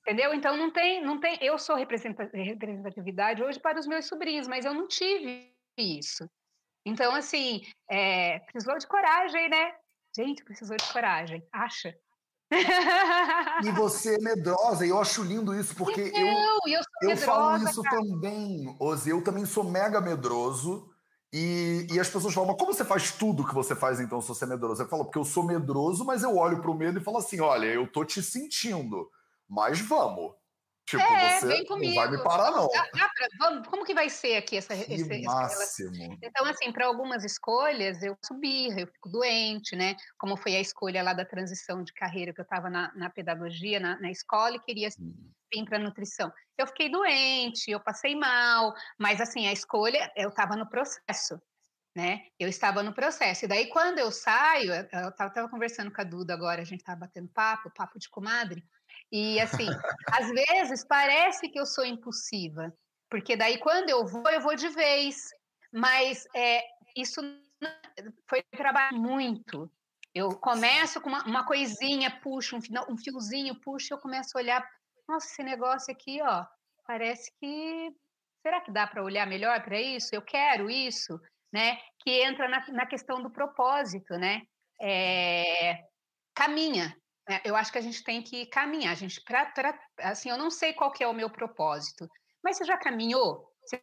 [0.00, 0.32] entendeu?
[0.32, 1.38] Então não tem, não tem.
[1.40, 6.28] Eu sou representatividade hoje para os meus sobrinhos, mas eu não tive isso.
[6.86, 9.74] Então, assim, é, precisou de coragem, né?
[10.16, 11.98] Gente, precisou de coragem, acha?
[13.64, 17.56] E você é medrosa, e eu acho lindo isso, porque eu, eu, eu, eu falo
[17.64, 17.96] isso cara.
[17.96, 20.88] também, Ozzy, eu também sou mega medroso,
[21.32, 24.28] e, e as pessoas falam, mas como você faz tudo que você faz então se
[24.28, 24.82] você é medroso?
[24.82, 27.40] Eu falo, porque eu sou medroso, mas eu olho para o medo e falo assim,
[27.40, 29.10] olha, eu tô te sentindo,
[29.48, 30.32] mas vamos.
[30.86, 32.68] Tipo, é, você não vai me parar, não.
[32.68, 36.16] Dá, dá pra, vamos, como que vai ser aqui essa, que esse, máximo.
[36.22, 39.96] Então, assim, para algumas escolhas, eu subi, eu fico doente, né?
[40.16, 43.80] Como foi a escolha lá da transição de carreira, que eu estava na, na, pedagogia,
[43.80, 45.12] na, na, escola, e queria hum.
[45.52, 46.32] vir para nutrição.
[46.56, 51.40] Eu fiquei doente, eu passei mal, mas, assim, a escolha, eu estava no processo.
[51.96, 52.26] Né?
[52.38, 53.46] Eu estava no processo.
[53.46, 57.00] E daí, quando eu saio, eu estava conversando com a Duda agora, a gente estava
[57.00, 58.62] batendo papo, papo de comadre,
[59.12, 59.68] e assim,
[60.12, 62.72] às vezes parece que eu sou impulsiva,
[63.10, 65.28] porque daí quando eu vou, eu vou de vez.
[65.72, 66.62] Mas é,
[66.96, 67.20] isso
[68.28, 69.70] foi trabalho muito.
[70.14, 72.60] Eu começo com uma, uma coisinha, puxo um,
[72.92, 74.70] um fiozinho, puxo, eu começo a olhar.
[75.06, 76.44] Nossa, esse negócio aqui, ó,
[76.86, 77.94] parece que.
[78.42, 80.14] Será que dá para olhar melhor para isso?
[80.14, 81.20] Eu quero isso,
[81.52, 81.78] né?
[82.00, 84.42] Que entra na, na questão do propósito, né?
[84.80, 85.84] É,
[86.34, 86.96] caminha,
[87.28, 88.94] é, eu acho que a gente tem que caminhar.
[88.96, 92.08] Gente, pra, pra, assim, eu não sei qual que é o meu propósito,
[92.42, 93.52] mas você já caminhou?
[93.64, 93.82] Você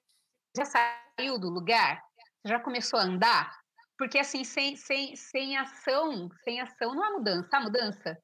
[0.56, 2.02] já saiu do lugar?
[2.42, 3.64] Você já começou a andar?
[3.98, 7.50] Porque assim, sem, sem, sem ação, sem ação não há mudança.
[7.52, 8.18] Há mudança?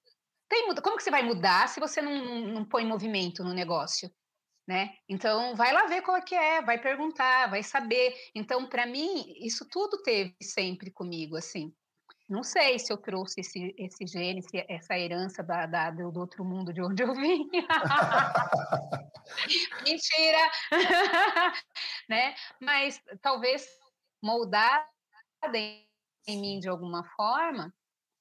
[0.49, 4.09] Tem, como que você vai mudar se você não, não põe movimento no negócio?
[4.67, 4.95] Né?
[5.07, 8.13] Então, vai lá ver qual é que é, vai perguntar, vai saber.
[8.35, 11.73] Então, para mim, isso tudo teve sempre comigo, assim.
[12.29, 16.71] Não sei se eu trouxe esse, esse gene, essa herança da, da, do outro mundo
[16.71, 17.49] de onde eu vim.
[19.83, 20.51] Mentira!
[22.07, 22.35] né?
[22.61, 23.67] Mas talvez
[24.21, 24.85] moldada
[26.27, 27.73] em mim de alguma forma,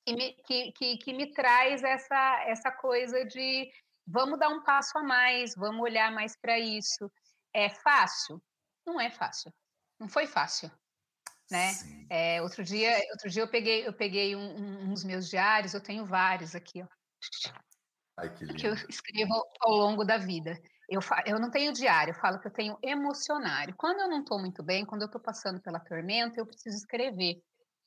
[0.06, 3.70] que me, que, que, que me traz essa, essa coisa de
[4.06, 7.12] vamos dar um passo a mais, vamos olhar mais para isso.
[7.52, 8.42] É fácil?
[8.86, 9.52] Não é fácil.
[10.00, 10.70] Não foi fácil.
[11.50, 11.72] Né?
[12.10, 15.82] É, outro dia, outro dia eu peguei, eu peguei um, um, uns meus diários, eu
[15.82, 16.86] tenho vários aqui, ó.
[18.18, 20.58] Ai, que, que eu escrevo ao longo da vida.
[20.88, 23.74] Eu, eu não tenho diário, eu falo que eu tenho emocionário.
[23.76, 27.36] Quando eu não estou muito bem, quando eu estou passando pela tormenta, eu preciso escrever.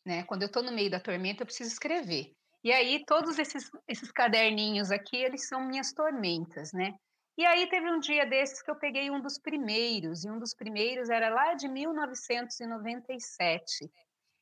[0.05, 0.23] Né?
[0.23, 2.31] Quando eu estou no meio da tormenta, eu preciso escrever.
[2.63, 6.93] E aí, todos esses, esses caderninhos aqui, eles são minhas tormentas, né?
[7.37, 10.53] E aí teve um dia desses que eu peguei um dos primeiros, e um dos
[10.53, 13.89] primeiros era lá de 1997.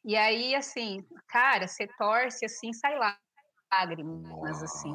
[0.05, 2.97] E aí, assim, cara, você torce assim, sai
[3.71, 4.93] lágrimas, assim,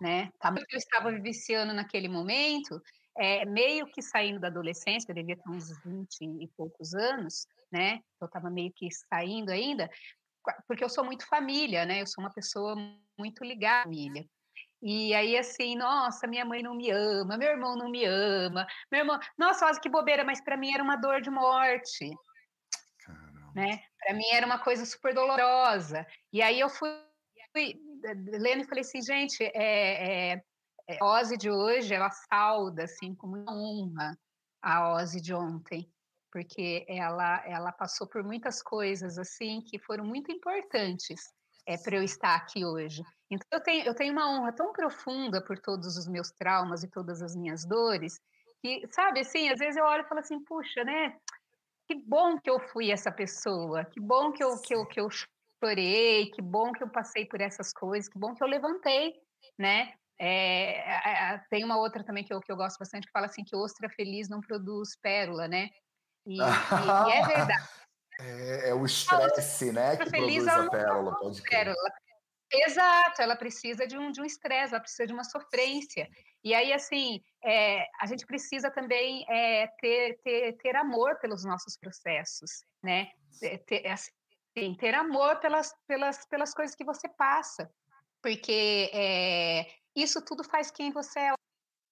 [0.00, 0.30] né?
[0.40, 2.80] Tá eu estava vivenciando naquele momento,
[3.16, 8.00] é, meio que saindo da adolescência, eu devia ter uns 20 e poucos anos, né?
[8.20, 9.88] Eu estava meio que saindo ainda,
[10.66, 12.00] porque eu sou muito família, né?
[12.00, 12.74] Eu sou uma pessoa
[13.18, 14.24] muito ligada à família.
[14.80, 19.00] E aí, assim, nossa, minha mãe não me ama, meu irmão não me ama, meu
[19.00, 22.08] irmão, nossa, olha que bobeira, mas para mim era uma dor de morte,
[23.04, 23.52] Caramba.
[23.54, 23.82] né?
[23.98, 26.06] Para mim era uma coisa super dolorosa.
[26.32, 26.90] E aí eu fui,
[27.52, 27.74] fui
[28.38, 30.42] lendo e falei assim, gente, é, é,
[30.88, 34.16] é, a Ozzy de hoje, ela sauda, assim, com muita honra
[34.62, 35.92] a Ozzy de ontem,
[36.30, 41.20] porque ela, ela passou por muitas coisas, assim, que foram muito importantes
[41.68, 43.02] é, para eu estar aqui hoje.
[43.30, 46.90] Então, eu tenho, eu tenho uma honra tão profunda por todos os meus traumas e
[46.90, 48.18] todas as minhas dores,
[48.62, 51.14] que, sabe, assim, às vezes eu olho e falo assim, puxa, né?
[51.86, 55.08] Que bom que eu fui essa pessoa, que bom que eu, que eu, que eu
[55.62, 59.12] chorei, que bom que eu passei por essas coisas, que bom que eu levantei,
[59.58, 59.92] né?
[60.18, 63.54] É, tem uma outra também que eu, que eu gosto bastante que fala assim que
[63.54, 65.68] ostra feliz não produz pérola, né?
[66.26, 67.68] E, e, e é verdade.
[68.18, 71.42] É, é o estresse, né, que feliz, produz a pérola, pode.
[71.42, 71.92] Pérola.
[72.50, 76.08] Exato, ela precisa de um de um estresse, ela precisa de uma sofrência.
[76.42, 81.76] E aí, assim, é, a gente precisa também é, ter, ter, ter amor pelos nossos
[81.76, 83.10] processos, né?
[83.66, 87.70] Ter, assim, ter amor pelas, pelas, pelas coisas que você passa,
[88.22, 91.32] porque é, isso tudo faz quem você é.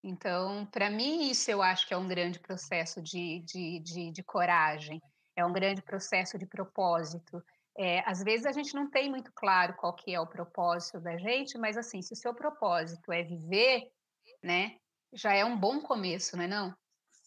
[0.03, 4.23] Então, para mim, isso eu acho que é um grande processo de, de, de, de
[4.23, 5.03] coragem
[5.37, 7.43] é um grande processo de propósito.
[7.79, 11.19] É, às vezes a gente não tem muito claro qual que é o propósito da
[11.19, 13.91] gente, mas assim, se o seu propósito é viver,
[14.43, 14.79] né,
[15.13, 16.75] já é um bom começo, não é não?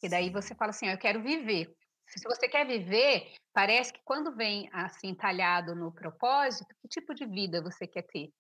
[0.02, 1.72] E daí você fala assim, ah, eu quero viver.
[2.08, 7.26] Se você quer viver, parece que quando vem assim talhado no propósito, que tipo de
[7.28, 8.32] vida você quer ter,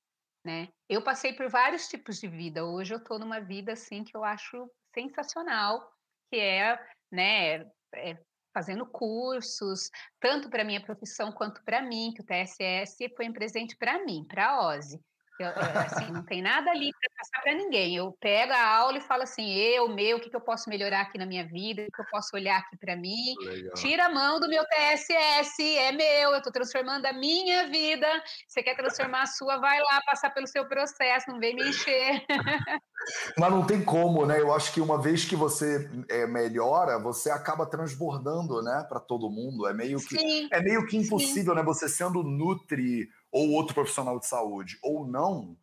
[0.43, 0.69] né?
[0.88, 2.65] Eu passei por vários tipos de vida.
[2.65, 5.88] Hoje eu estou numa vida assim que eu acho sensacional,
[6.32, 6.79] que é,
[7.12, 7.62] né,
[7.93, 8.17] é
[8.53, 13.75] fazendo cursos, tanto para minha profissão quanto para mim, que o TSS foi um presente
[13.75, 14.99] para mim, para a OSE.
[15.39, 17.95] Eu, assim, não tem nada ali para passar para ninguém.
[17.95, 21.01] Eu pego a aula e falo assim: eu, meu, o que, que eu posso melhorar
[21.01, 23.35] aqui na minha vida, o que eu posso olhar aqui para mim.
[23.39, 23.73] Legal.
[23.73, 28.07] Tira a mão do meu TSS, é meu, eu estou transformando a minha vida.
[28.45, 32.25] Você quer transformar a sua, vai lá passar pelo seu processo, não vem me encher.
[33.37, 34.39] Mas não tem como, né?
[34.39, 39.29] Eu acho que uma vez que você é, melhora, você acaba transbordando, né, para todo
[39.29, 39.67] mundo.
[39.67, 41.59] É meio que sim, é meio que impossível, sim.
[41.59, 41.63] né?
[41.63, 45.55] Você sendo nutri ou outro profissional de saúde ou não,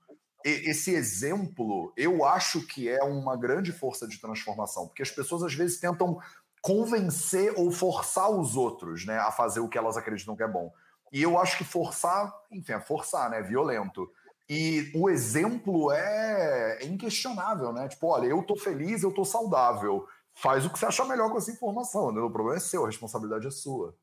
[0.44, 5.54] esse exemplo eu acho que é uma grande força de transformação, porque as pessoas às
[5.54, 6.18] vezes tentam
[6.62, 10.72] convencer ou forçar os outros, né, a fazer o que elas acreditam que é bom.
[11.12, 14.10] E eu acho que forçar, enfim, é forçar, né, violento.
[14.48, 17.88] E o exemplo é, é inquestionável, né?
[17.88, 20.06] Tipo, olha, eu tô feliz, eu tô saudável.
[20.34, 22.20] Faz o que você achar melhor com essa informação, né?
[22.20, 23.96] O problema é seu, a responsabilidade é sua.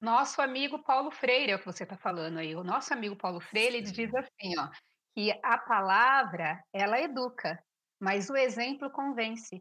[0.00, 2.54] Nosso amigo Paulo Freire, é o que você está falando aí.
[2.54, 4.68] O nosso amigo Paulo Freire ele diz assim, ó,
[5.16, 7.60] que a palavra ela educa,
[8.00, 9.60] mas o exemplo convence.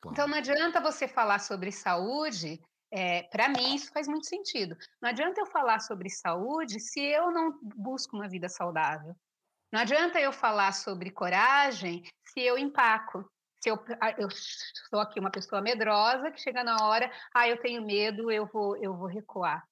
[0.00, 0.14] Claro.
[0.14, 2.58] Então não adianta você falar sobre saúde.
[2.90, 4.76] É, Para mim isso faz muito sentido.
[5.02, 9.14] Não adianta eu falar sobre saúde se eu não busco uma vida saudável.
[9.74, 13.28] Não adianta eu falar sobre coragem se eu empaco.
[13.60, 13.84] Se eu,
[14.16, 14.28] eu
[14.88, 18.76] sou aqui uma pessoa medrosa que chega na hora, ah, eu tenho medo, eu vou,
[18.76, 19.64] eu vou recuar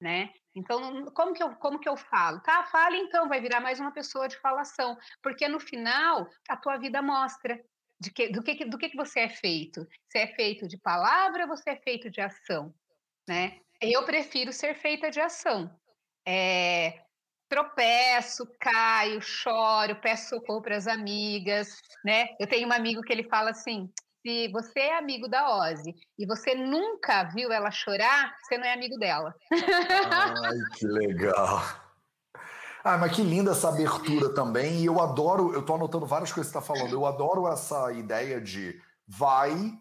[0.00, 0.32] né?
[0.54, 2.38] Então, como que eu, como que eu falo?
[2.38, 6.76] Tá, fale então, vai virar mais uma pessoa de falação, porque no final a tua
[6.76, 7.60] vida mostra
[7.98, 9.84] de que, do, que, do que, que você é feito.
[10.08, 12.72] Você é feito de palavra, você é feito de ação,
[13.28, 13.58] né?
[13.80, 15.76] Eu prefiro ser feita de ação.
[16.24, 17.02] É,
[17.48, 21.68] tropeço, caio, choro, peço socorro para as amigas,
[22.04, 22.28] né?
[22.38, 23.90] Eu tenho um amigo que ele fala assim:
[24.26, 28.72] se você é amigo da Ozzy e você nunca viu ela chorar, você não é
[28.72, 29.34] amigo dela.
[29.50, 31.62] Ai, que legal.
[32.84, 34.80] Ah, mas que linda essa abertura também.
[34.80, 36.92] E eu adoro, eu tô anotando várias coisas que você está falando.
[36.92, 39.72] Eu adoro essa ideia de vai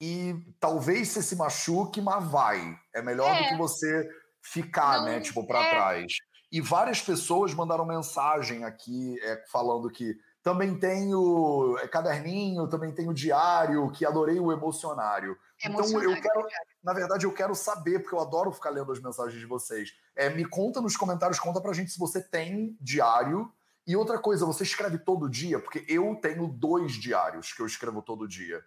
[0.00, 2.76] e talvez você se machuque, mas vai.
[2.94, 3.42] É melhor é.
[3.42, 4.08] do que você
[4.42, 5.70] ficar, não, né, tipo, para é...
[5.70, 6.12] trás.
[6.54, 13.12] E várias pessoas mandaram mensagem aqui é, falando que também tenho é, caderninho, também tenho
[13.12, 15.36] diário, que adorei o emocionário.
[15.64, 16.46] Então eu quero,
[16.80, 19.96] na verdade, eu quero saber, porque eu adoro ficar lendo as mensagens de vocês.
[20.14, 23.52] É, me conta nos comentários, conta pra gente se você tem diário.
[23.84, 25.58] E outra coisa, você escreve todo dia?
[25.58, 28.64] Porque eu tenho dois diários que eu escrevo todo dia.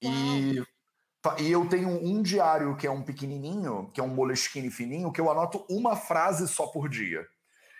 [0.00, 0.64] E,
[1.38, 5.20] e eu tenho um diário que é um pequenininho, que é um moleskine fininho, que
[5.20, 7.26] eu anoto uma frase só por dia.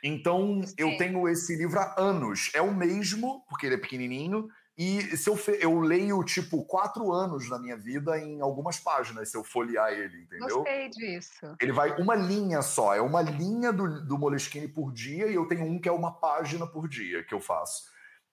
[0.03, 0.75] Então, Sim.
[0.79, 2.51] eu tenho esse livro há anos.
[2.55, 7.49] É o mesmo, porque ele é pequenininho, e se eu, eu leio, tipo, quatro anos
[7.49, 10.57] na minha vida em algumas páginas, se eu folhear ele, entendeu?
[10.57, 11.57] Gostei disso.
[11.59, 15.49] Ele vai uma linha só, é uma linha do, do Moleskine por dia, e eu
[15.49, 17.85] tenho um que é uma página por dia que eu faço.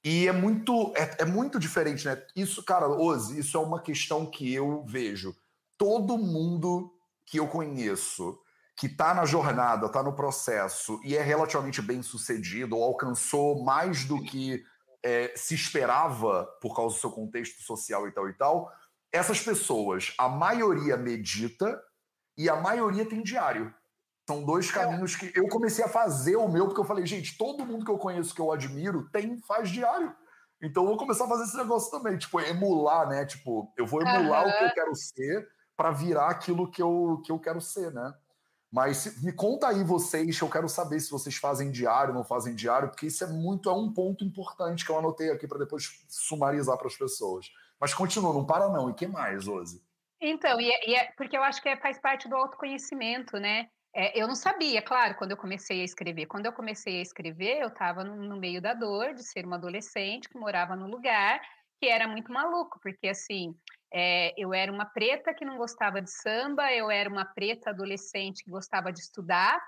[0.04, 2.22] E é muito, é, é muito diferente, né?
[2.36, 5.36] Isso, cara, Ozzy, isso é uma questão que eu vejo.
[5.78, 6.94] Todo mundo
[7.26, 8.38] que eu conheço
[8.76, 14.04] que está na jornada, está no processo e é relativamente bem sucedido ou alcançou mais
[14.04, 14.64] do que
[15.04, 18.72] é, se esperava por causa do seu contexto social e tal e tal,
[19.12, 21.80] essas pessoas, a maioria medita
[22.38, 23.74] e a maioria tem diário.
[24.28, 24.74] São dois é.
[24.74, 27.92] caminhos que eu comecei a fazer o meu, porque eu falei, gente, todo mundo que
[27.92, 30.16] eu conheço, que eu admiro, tem, faz diário.
[30.62, 33.26] Então eu vou começar a fazer esse negócio também, tipo, emular, né?
[33.26, 34.50] Tipo, eu vou emular uhum.
[34.50, 38.14] o que eu quero ser para virar aquilo que eu, que eu quero ser, né?
[38.72, 42.90] Mas me conta aí vocês, eu quero saber se vocês fazem diário, não fazem diário,
[42.90, 46.76] porque isso é muito é um ponto importante que eu anotei aqui para depois sumarizar
[46.78, 47.52] para as pessoas.
[47.80, 48.90] Mas continua, não para não.
[48.90, 49.80] E que mais, Ozzy?
[50.20, 53.68] Então, e é, e é, porque eu acho que é, faz parte do autoconhecimento, né?
[53.96, 56.26] É, eu não sabia, claro, quando eu comecei a escrever.
[56.26, 59.58] Quando eu comecei a escrever, eu estava no, no meio da dor de ser uma
[59.58, 61.40] adolescente que morava num lugar
[61.80, 63.54] que era muito maluco, porque assim,
[63.94, 68.42] é, eu era uma preta que não gostava de samba, eu era uma preta adolescente
[68.44, 69.62] que gostava de estudar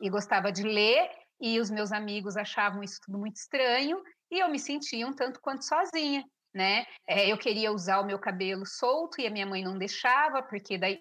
[0.00, 1.10] e gostava de ler,
[1.40, 5.40] e os meus amigos achavam isso tudo muito estranho, e eu me sentia um tanto
[5.40, 6.86] quanto sozinha, né?
[7.04, 10.78] É, eu queria usar o meu cabelo solto e a minha mãe não deixava, porque
[10.78, 11.00] daí,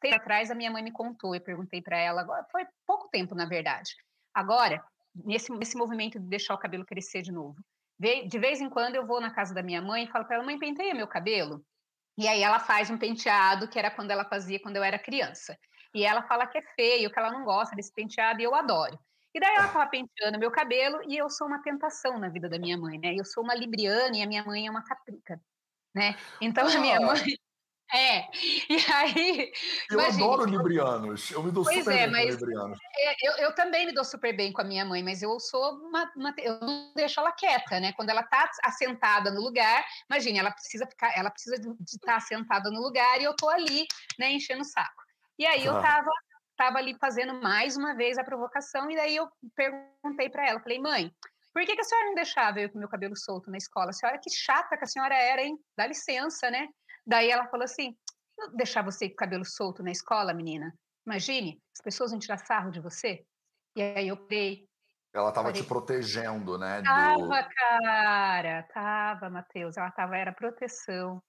[0.00, 3.34] tempo atrás, a minha mãe me contou, eu perguntei para ela, agora, foi pouco tempo,
[3.34, 3.94] na verdade.
[4.34, 4.82] Agora,
[5.14, 7.56] nesse, nesse movimento de deixar o cabelo crescer de novo,
[7.98, 10.44] de vez em quando eu vou na casa da minha mãe e falo para ela,
[10.44, 11.64] mãe, penteia meu cabelo.
[12.18, 15.56] E aí ela faz um penteado que era quando ela fazia quando eu era criança.
[15.94, 18.98] E ela fala que é feio, que ela não gosta desse penteado e eu adoro.
[19.34, 22.58] E daí ela tava penteando meu cabelo e eu sou uma tentação na vida da
[22.58, 23.14] minha mãe, né?
[23.14, 25.40] Eu sou uma libriana e a minha mãe é uma caprica,
[25.94, 26.16] né?
[26.40, 27.38] Então a minha mãe
[27.92, 28.26] é,
[28.70, 29.52] e aí.
[29.90, 32.78] Eu adoro librianos, eu me dou pois super é, bem mas, com librianos.
[32.98, 35.74] É, eu, eu também me dou super bem com a minha mãe, mas eu sou
[35.76, 37.92] uma, uma, Eu não deixo ela quieta, né?
[37.92, 42.16] Quando ela tá assentada no lugar, imagine, ela precisa ficar, ela precisa de estar tá
[42.16, 43.86] assentada no lugar e eu tô ali,
[44.18, 45.02] né, enchendo o saco.
[45.38, 46.10] E aí eu tava,
[46.56, 50.78] tava ali fazendo mais uma vez a provocação, e daí eu perguntei para ela, falei,
[50.78, 51.12] mãe.
[51.52, 53.90] Por que, que a senhora não deixava eu com meu cabelo solto na escola?
[53.90, 55.58] A senhora, que chata que a senhora era, hein?
[55.76, 56.66] Dá licença, né?
[57.06, 57.96] Daí ela falou assim:
[58.54, 60.74] deixar você com o cabelo solto na escola, menina?
[61.06, 63.24] Imagine, as pessoas vão tirar sarro de você.
[63.76, 64.66] E aí eu parei.
[65.14, 66.80] Ela estava te protegendo, né?
[66.82, 67.48] Tava, do...
[67.54, 69.76] cara, tava, Matheus.
[69.76, 71.22] Ela tava, era proteção.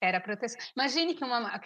[0.00, 0.60] Era proteção.
[0.76, 1.60] Imagine que uma.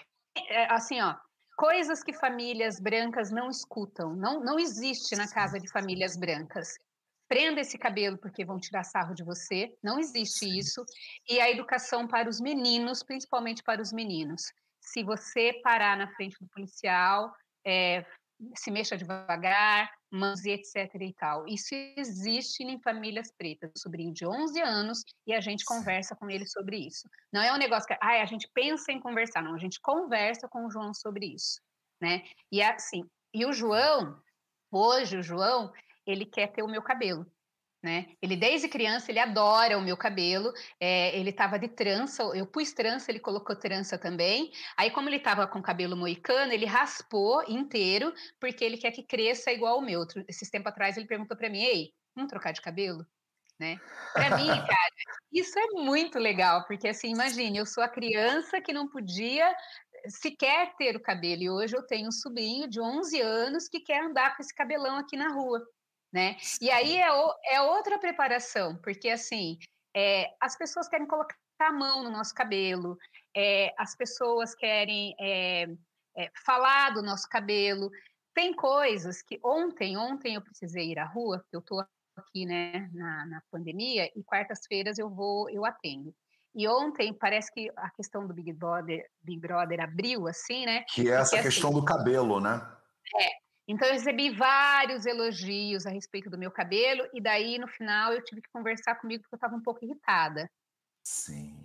[0.48, 1.16] É, assim, ó,
[1.56, 4.14] coisas que famílias brancas não escutam.
[4.14, 6.74] Não, não existe na casa de famílias brancas
[7.28, 10.84] prenda esse cabelo porque vão tirar sarro de você, não existe isso.
[11.28, 14.52] E a educação para os meninos, principalmente para os meninos.
[14.80, 17.32] Se você parar na frente do policial,
[17.66, 18.04] é,
[18.56, 21.46] se mexa devagar, mãos e etc e tal.
[21.46, 23.70] Isso existe em famílias pretas.
[23.76, 27.08] Um sobrinho de 11 anos e a gente conversa com ele sobre isso.
[27.32, 29.54] Não é um negócio que ah, a gente pensa em conversar, não.
[29.54, 31.60] A gente conversa com o João sobre isso,
[32.00, 32.22] né?
[32.50, 34.20] E assim, e o João,
[34.70, 35.72] hoje o João,
[36.06, 37.26] ele quer ter o meu cabelo.
[37.84, 38.06] Né?
[38.22, 40.54] Ele desde criança ele adora o meu cabelo.
[40.80, 44.50] É, ele estava de trança, eu pus trança, ele colocou trança também.
[44.74, 49.52] Aí como ele estava com cabelo moicano, ele raspou inteiro porque ele quer que cresça
[49.52, 50.06] igual o meu.
[50.26, 53.06] Esses tempo atrás ele perguntou para mim: "Ei, vamos trocar de cabelo?"
[53.60, 53.78] Né?
[54.14, 54.90] Para mim, cara,
[55.30, 59.54] isso é muito legal porque assim, imagine, eu sou a criança que não podia
[60.08, 64.02] sequer ter o cabelo e hoje eu tenho um sobrinho de 11 anos que quer
[64.02, 65.62] andar com esse cabelão aqui na rua
[66.14, 66.36] né?
[66.60, 69.58] E aí é, o, é outra preparação, porque assim,
[69.94, 72.96] é, as pessoas querem colocar a mão no nosso cabelo,
[73.36, 75.66] é, as pessoas querem é,
[76.16, 77.90] é, falar do nosso cabelo.
[78.32, 81.84] Tem coisas que ontem, ontem eu precisei ir à rua, porque eu estou
[82.16, 86.14] aqui, né, na, na pandemia, e quartas-feiras eu vou, eu atendo.
[86.54, 90.84] E ontem parece que a questão do Big Brother, Big Brother abriu, assim, né?
[90.94, 92.64] Que é essa questão assim, do cabelo, né?
[93.20, 98.12] É, Então, eu recebi vários elogios a respeito do meu cabelo, e daí, no final,
[98.12, 100.50] eu tive que conversar comigo porque eu estava um pouco irritada.
[101.06, 101.56] Sim.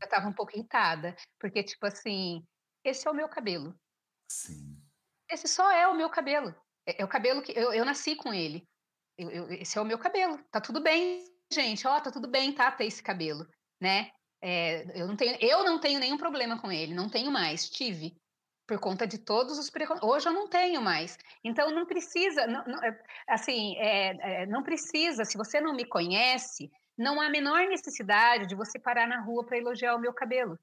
[0.00, 2.44] Eu estava um pouco irritada, porque, tipo assim,
[2.84, 3.74] esse é o meu cabelo.
[4.30, 4.80] Sim.
[5.30, 6.54] Esse só é o meu cabelo.
[6.86, 8.66] É, é o cabelo que eu, eu nasci com ele.
[9.16, 10.38] Eu, eu, esse é o meu cabelo.
[10.50, 11.86] Tá tudo bem, gente.
[11.86, 12.70] Ó, tá tudo bem, tá?
[12.70, 13.46] Ter esse cabelo,
[13.80, 14.10] né?
[14.40, 17.68] É, eu, não tenho, eu não tenho nenhum problema com ele, não tenho mais.
[17.68, 18.16] Tive
[18.68, 20.06] por conta de todos os preconceitos.
[20.06, 21.18] Hoje eu não tenho mais.
[21.42, 25.24] Então não precisa, não, não, é, assim, é, é, não precisa.
[25.24, 29.44] Se você não me conhece, não há a menor necessidade de você parar na rua
[29.46, 30.58] para elogiar o meu cabelo.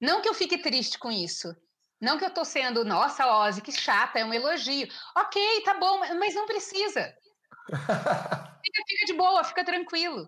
[0.00, 1.54] Não que eu fique triste com isso.
[2.00, 4.88] Não que eu estou sendo, nossa, Ozzy, que chata, é um elogio.
[5.16, 7.14] Ok, tá bom, mas não precisa.
[7.70, 10.26] fica, fica de boa, fica tranquilo.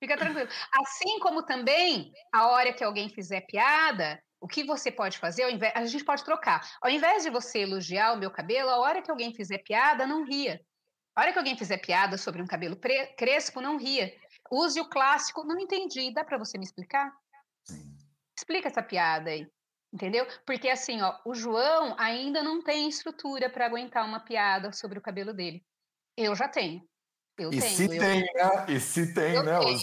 [0.00, 0.48] Fica tranquilo.
[0.72, 5.72] Assim como também, a hora que alguém fizer piada, o que você pode fazer, invés,
[5.76, 6.68] a gente pode trocar.
[6.80, 10.24] Ao invés de você elogiar o meu cabelo, a hora que alguém fizer piada, não
[10.24, 10.60] ria.
[11.14, 12.76] A hora que alguém fizer piada sobre um cabelo
[13.16, 14.12] crespo, não ria.
[14.50, 17.12] Use o clássico, não entendi, dá para você me explicar?
[17.64, 17.96] Sim.
[18.36, 19.46] Explica essa piada aí,
[19.94, 20.26] entendeu?
[20.44, 25.02] Porque assim, ó, o João ainda não tem estrutura para aguentar uma piada sobre o
[25.02, 25.64] cabelo dele.
[26.16, 26.82] Eu já tenho.
[27.38, 28.66] Eu e tenho, se eu tem, né?
[28.68, 29.78] E se tem, eu né, tenho?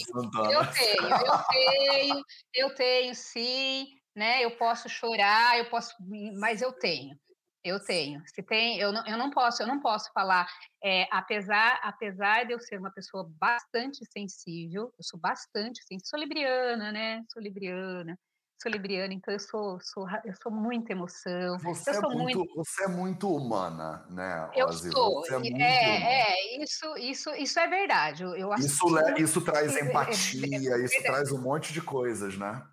[0.52, 4.44] Eu tenho, eu tenho, eu tenho sim, né?
[4.44, 5.94] Eu posso chorar, eu posso,
[6.38, 7.16] mas eu tenho.
[7.62, 8.22] Eu tenho.
[8.26, 10.46] Se tem, eu não, eu não posso, eu não posso falar.
[10.82, 16.18] É, apesar, apesar de eu ser uma pessoa bastante sensível, eu sou bastante sensível, sou
[16.20, 17.22] libriana, né?
[17.32, 18.18] Sou libriana
[18.62, 21.58] sou libriana, então eu sou, sou, eu sou muita emoção.
[21.58, 24.90] Você, eu é sou muito, muito, você é muito humana, né, eu Ozzy?
[24.92, 25.22] sou.
[25.22, 26.24] Você é muito É, humana.
[26.32, 28.22] é, isso, isso, isso é verdade.
[28.22, 31.80] Eu, eu Isso, le- isso traz que é- é- empatia, isso traz um monte de
[31.80, 32.66] coisas, né?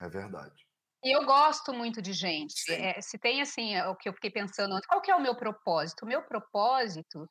[0.00, 0.66] É verdade.
[1.02, 2.70] E eu gosto muito de gente.
[2.70, 5.34] É, se tem assim, o que eu fiquei pensando ontem, qual que é o meu
[5.34, 6.04] propósito?
[6.04, 7.26] O meu propósito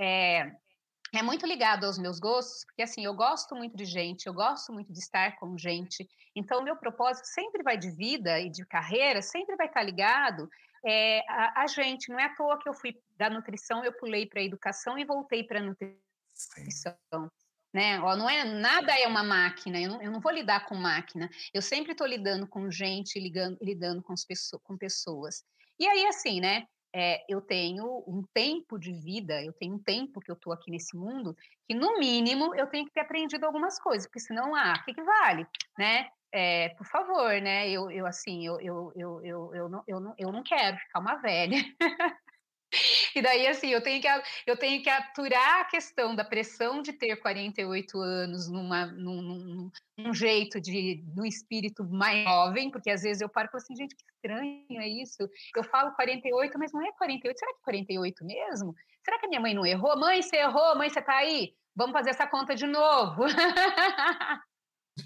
[0.00, 0.52] é,
[1.14, 4.72] é muito ligado aos meus gostos, porque assim, eu gosto muito de gente, eu gosto
[4.72, 6.06] muito de estar com gente.
[6.36, 10.48] Então, o meu propósito sempre vai de vida e de carreira, sempre vai estar ligado
[10.86, 12.10] é, a, a gente.
[12.10, 15.04] Não é à toa que eu fui da nutrição, eu pulei para a educação e
[15.04, 15.98] voltei para a nutrição
[16.34, 17.28] Sim.
[17.72, 18.00] Né?
[18.00, 19.80] Ó, não é nada é uma máquina.
[19.80, 21.28] Eu não, eu não vou lidar com máquina.
[21.52, 25.44] Eu sempre estou lidando com gente, ligando, lidando com, as pessoas, com pessoas.
[25.78, 26.66] E aí assim, né?
[26.94, 30.70] é, eu tenho um tempo de vida, eu tenho um tempo que eu estou aqui
[30.70, 34.74] nesse mundo, que no mínimo eu tenho que ter aprendido algumas coisas, porque senão, ah,
[34.80, 35.46] o que, que vale,
[35.78, 36.08] né?
[36.32, 37.68] É, por favor, né?
[37.70, 41.00] Eu, eu assim, eu, eu, eu, eu, eu, não, eu, não, eu não quero ficar
[41.00, 41.56] uma velha.
[43.14, 44.08] E daí, assim, eu tenho, que,
[44.46, 49.70] eu tenho que aturar a questão da pressão de ter 48 anos numa, num, num,
[49.96, 53.76] num jeito de, num espírito mais jovem, porque às vezes eu paro e falo assim,
[53.76, 55.28] gente, que estranho é isso.
[55.56, 57.38] Eu falo 48, mas não é 48.
[57.38, 58.74] Será que é 48 mesmo?
[59.04, 59.98] Será que a minha mãe não errou?
[59.98, 60.76] Mãe, você errou?
[60.76, 61.54] Mãe, você tá aí?
[61.74, 63.22] Vamos fazer essa conta de novo.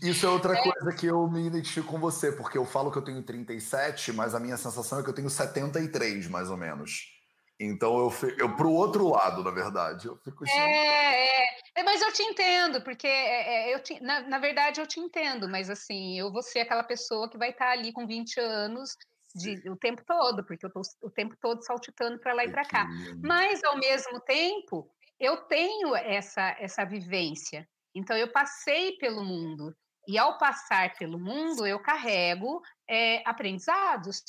[0.02, 3.04] Isso é outra coisa que eu me identifico com você, porque eu falo que eu
[3.04, 7.21] tenho 37, mas a minha sensação é que eu tenho 73, mais ou menos.
[7.64, 10.06] Então eu, fi- eu pro outro lado, na verdade.
[10.06, 14.00] Eu fico assim, É, é, É, mas eu te entendo, porque é, é, eu te-
[14.00, 17.50] na, na verdade eu te entendo, mas assim, eu vou ser aquela pessoa que vai
[17.50, 18.96] estar ali com 20 anos
[19.34, 22.64] de- o tempo todo, porque eu estou o tempo todo saltitando para lá e para
[22.64, 22.86] cá.
[23.22, 27.66] Mas, ao mesmo tempo, eu tenho essa, essa vivência.
[27.94, 29.74] Então, eu passei pelo mundo.
[30.06, 32.60] E, ao passar pelo mundo, eu carrego
[32.90, 34.22] é, aprendizados.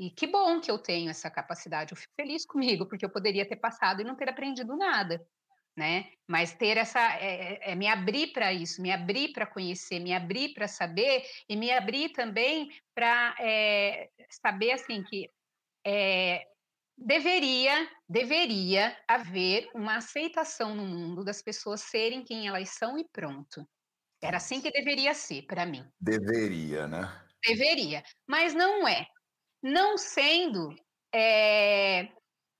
[0.00, 1.92] E que bom que eu tenho essa capacidade.
[1.92, 5.20] Eu fico feliz comigo, porque eu poderia ter passado e não ter aprendido nada.
[5.76, 6.12] Né?
[6.26, 6.98] Mas ter essa.
[7.18, 11.22] É, é- é me abrir para isso, me abrir para conhecer, me abrir para saber
[11.46, 13.36] e me abrir também para
[14.30, 15.28] saber assim que
[15.86, 16.46] é,
[16.96, 23.68] deveria, deveria haver uma aceitação no mundo das pessoas serem quem elas são e pronto.
[24.22, 25.86] Era assim que deveria ser para mim.
[26.00, 27.22] Deveria, né?
[27.46, 29.06] Deveria, mas não é.
[29.62, 30.74] Não sendo,
[31.14, 32.08] é,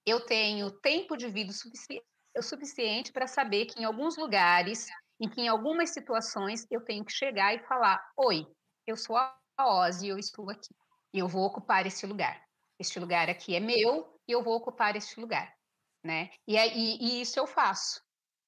[0.06, 2.02] eu tenho tempo de vida sufici-
[2.42, 4.86] suficiente para saber que em alguns lugares,
[5.20, 8.46] em que em algumas situações eu tenho que chegar e falar: Oi,
[8.86, 10.74] eu sou a Ozzy, eu estou aqui.
[11.14, 12.44] E eu vou ocupar esse lugar.
[12.78, 15.54] Este lugar aqui é meu e eu vou ocupar este lugar,
[16.04, 16.30] né?
[16.46, 18.00] E, e- e isso eu faço,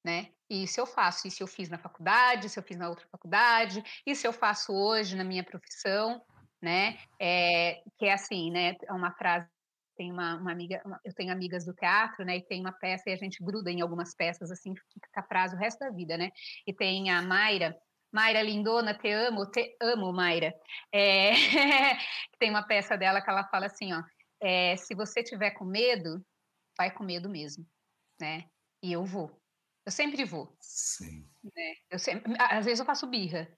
[0.05, 0.33] né?
[0.51, 1.27] E isso eu faço.
[1.29, 5.17] Isso eu fiz na faculdade, isso eu fiz na outra faculdade, isso eu faço hoje
[5.17, 6.25] na minha profissão,
[6.63, 6.99] né?
[7.21, 8.75] É, que é assim, né?
[8.87, 9.49] É uma frase.
[9.97, 12.37] Tem uma, uma amiga, uma- eu tenho amigas do teatro, né?
[12.39, 15.55] E tem uma peça e a gente gruda em algumas peças assim, fica a frase
[15.55, 16.31] o resto da vida, né?
[16.67, 17.77] E tem a Mayra,
[18.13, 20.55] Mayra Lindona, te amo, te amo, Mayra.
[20.93, 21.33] É,
[22.39, 24.03] tem uma peça dela que ela fala assim, ó,
[24.41, 26.25] é, se você tiver com medo,
[26.77, 27.67] vai com medo mesmo,
[28.21, 28.45] né?
[28.83, 29.41] E eu vou.
[29.85, 30.57] Eu sempre vou.
[30.61, 31.29] Sim.
[31.43, 31.75] Né?
[31.91, 33.49] Eu sempre, às vezes eu faço birra.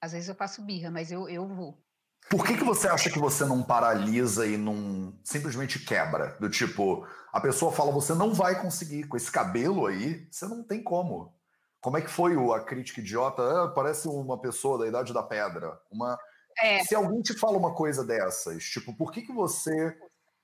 [0.00, 1.84] Às vezes eu faço birra, mas eu, eu vou.
[2.28, 6.36] Por que, que você acha que você não paralisa e não simplesmente quebra?
[6.38, 10.62] Do tipo, a pessoa fala, você não vai conseguir, com esse cabelo aí, você não
[10.62, 11.34] tem como.
[11.80, 13.42] Como é que foi a crítica idiota?
[13.42, 15.80] Ah, parece uma pessoa da idade da pedra.
[15.90, 16.18] Uma...
[16.62, 16.84] É.
[16.84, 19.96] Se alguém te fala uma coisa dessas, tipo, por que, que você.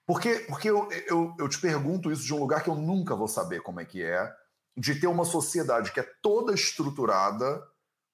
[0.07, 3.29] Porque, porque eu, eu, eu te pergunto isso de um lugar que eu nunca vou
[3.29, 4.33] saber como é que é,
[4.77, 7.63] de ter uma sociedade que é toda estruturada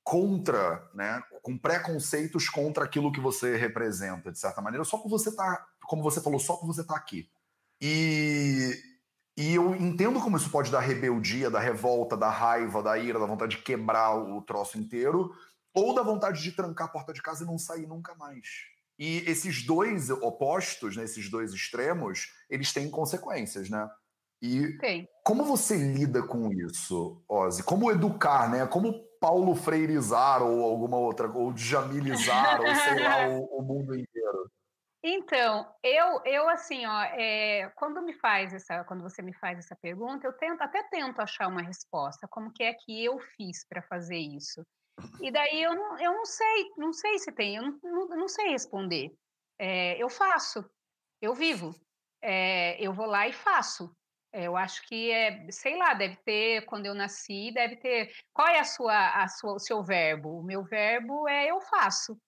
[0.02, 5.34] contra, né, com preconceitos contra aquilo que você representa, de certa maneira, só por você
[5.34, 7.28] tá, como você falou, só por você estar tá aqui.
[7.80, 8.72] E,
[9.36, 13.26] e eu entendo como isso pode dar rebeldia, da revolta, da raiva, da ira, da
[13.26, 15.32] vontade de quebrar o troço inteiro,
[15.74, 18.46] ou da vontade de trancar a porta de casa e não sair nunca mais.
[18.98, 23.88] E esses dois opostos, né, esses dois extremos, eles têm consequências, né?
[24.40, 25.06] E Sim.
[25.24, 27.62] como você lida com isso, Ozzy?
[27.62, 28.66] Como educar, né?
[28.66, 28.92] Como
[29.22, 34.50] Paulo Freirizar ou alguma outra, ou Jamilizar, ou sei lá, o, o, mundo inteiro?
[35.00, 39.76] Então, eu, eu assim, ó, é, quando me faz essa, quando você me faz essa
[39.76, 43.80] pergunta, eu tento, até tento achar uma resposta, como que é que eu fiz para
[43.82, 44.66] fazer isso.
[45.20, 48.28] E daí eu não, eu não sei, não sei se tem, eu não, não, não
[48.28, 49.14] sei responder.
[49.56, 50.68] É, eu faço,
[51.20, 51.72] eu vivo,
[52.20, 53.94] é, eu vou lá e faço.
[54.32, 58.10] É, eu acho que é, sei lá, deve ter, quando eu nasci, deve ter.
[58.32, 60.38] Qual é a sua, a sua, o seu verbo?
[60.38, 62.18] O meu verbo é eu faço.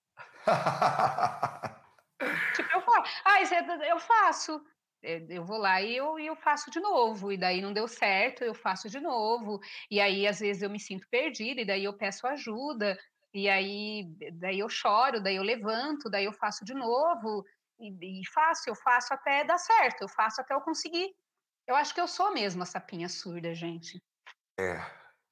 [2.55, 3.21] tipo, eu faço.
[3.25, 3.41] Ah,
[3.87, 4.63] eu faço.
[5.03, 8.43] É, eu vou lá e eu, eu faço de novo, e daí não deu certo,
[8.43, 11.93] eu faço de novo, e aí às vezes eu me sinto perdida, e daí eu
[11.95, 12.97] peço ajuda,
[13.31, 17.45] e aí daí eu choro, daí eu levanto, daí eu faço de novo,
[17.79, 21.13] e, e faço, eu faço até dar certo, eu faço até eu conseguir.
[21.67, 24.01] Eu acho que eu sou mesmo a sapinha surda, gente.
[24.59, 24.77] É.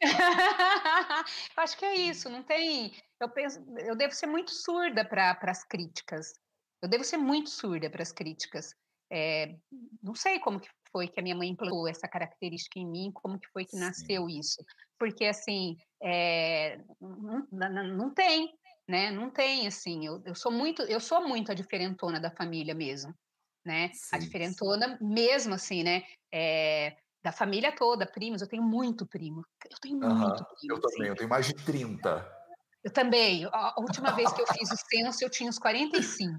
[1.58, 2.94] eu acho que é isso, não tem.
[3.20, 6.34] Eu penso, eu devo ser muito surda para as críticas.
[6.82, 8.76] Eu devo ser muito surda para as críticas.
[9.12, 9.56] É,
[10.02, 13.40] não sei como que foi que a minha mãe implantou essa característica em mim, como
[13.40, 13.80] que foi que Sim.
[13.80, 14.64] nasceu isso.
[14.98, 18.58] Porque, assim, é, não, não, não, tem,
[18.88, 19.12] né?
[19.12, 20.06] Não tem, assim.
[20.06, 23.14] Eu, eu, sou muito, eu sou muito a diferentona da família mesmo
[23.66, 23.90] né?
[23.94, 24.16] Sim.
[24.16, 26.04] A diferentona mesmo, assim, né?
[26.32, 29.46] É, da família toda, primos, eu tenho muito primo.
[29.70, 30.16] Eu tenho uhum.
[30.16, 30.76] muito primo.
[30.76, 31.10] Eu também, assim.
[31.10, 32.44] eu tenho mais de 30.
[32.84, 33.46] Eu também.
[33.52, 36.38] A última vez que eu fiz o censo, eu tinha uns 45.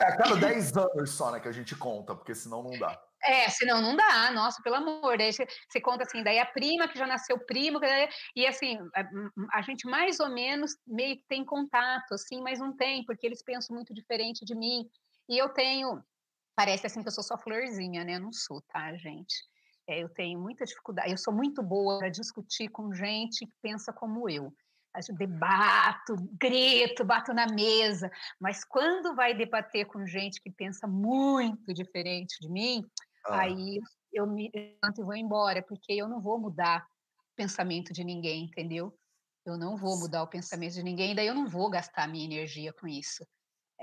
[0.00, 3.00] é a cada 10 anos só, né, que a gente conta, porque senão não dá.
[3.24, 5.16] É, senão não dá, nossa, pelo amor.
[5.16, 7.78] Daí você, você conta assim, daí a prima que já nasceu primo,
[8.34, 12.74] e assim, a, a, gente mais ou menos meio que tem contato, assim, mas não
[12.76, 14.88] tem, porque eles pensam muito diferente de mim.
[15.28, 16.02] E eu tenho,
[16.56, 18.16] parece assim que eu sou só florzinha, né?
[18.16, 19.34] Eu não sou, tá, gente?
[19.88, 23.92] É, eu tenho muita dificuldade, eu sou muito boa para discutir com gente que pensa
[23.92, 24.52] como eu.
[24.94, 31.72] Eu debato, grito, bato na mesa, mas quando vai debater com gente que pensa muito
[31.72, 32.84] diferente de mim,
[33.26, 33.40] ah.
[33.40, 33.80] aí
[34.12, 36.86] eu me levanto e vou embora, porque eu não vou mudar
[37.18, 38.94] o pensamento de ninguém, entendeu?
[39.46, 42.72] Eu não vou mudar o pensamento de ninguém, daí eu não vou gastar minha energia
[42.72, 43.26] com isso.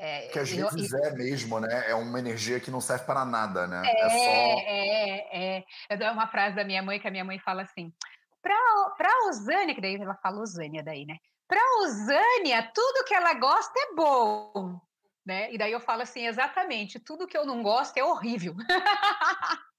[0.01, 1.89] É, que às eu, vezes eu, é mesmo, né?
[1.89, 3.81] É uma energia que não serve para nada, né?
[3.85, 4.15] É, é só.
[4.15, 5.65] É, é.
[5.89, 7.93] é uma frase da minha mãe que a minha mãe fala assim:
[8.41, 11.17] para a Osânia, que daí ela fala Osânia daí, né?
[11.45, 14.79] Para Osânia, tudo que ela gosta é bom.
[15.25, 15.53] Né?
[15.53, 18.55] E daí eu falo assim, exatamente, tudo que eu não gosto é horrível.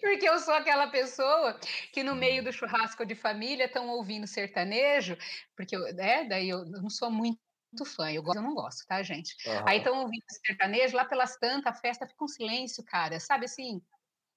[0.00, 1.58] Porque eu sou aquela pessoa
[1.92, 5.16] que no meio do churrasco de família estão ouvindo sertanejo,
[5.54, 7.38] porque eu, né, daí eu não sou muito
[7.84, 8.10] fã.
[8.10, 9.36] Eu gosto, eu não gosto, tá, gente?
[9.46, 9.68] Uhum.
[9.68, 13.18] Aí estão ouvindo sertanejo, lá pelas tantas, a festa fica um silêncio, cara.
[13.20, 13.80] Sabe assim?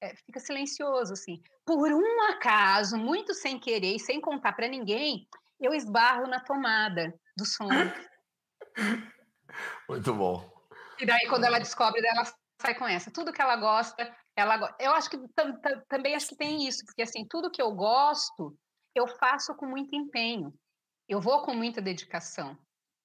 [0.01, 1.41] É, fica silencioso, assim.
[1.65, 5.27] Por um acaso, muito sem querer e sem contar para ninguém,
[5.59, 7.67] eu esbarro na tomada do som.
[9.89, 10.51] muito bom.
[10.99, 12.23] E daí, quando ela descobre, ela
[12.61, 13.11] sai com essa.
[13.11, 15.17] Tudo que ela gosta, ela Eu acho que
[15.87, 18.57] também acho que tem isso, porque assim, tudo que eu gosto,
[18.93, 20.53] eu faço com muito empenho.
[21.07, 22.57] Eu vou com muita dedicação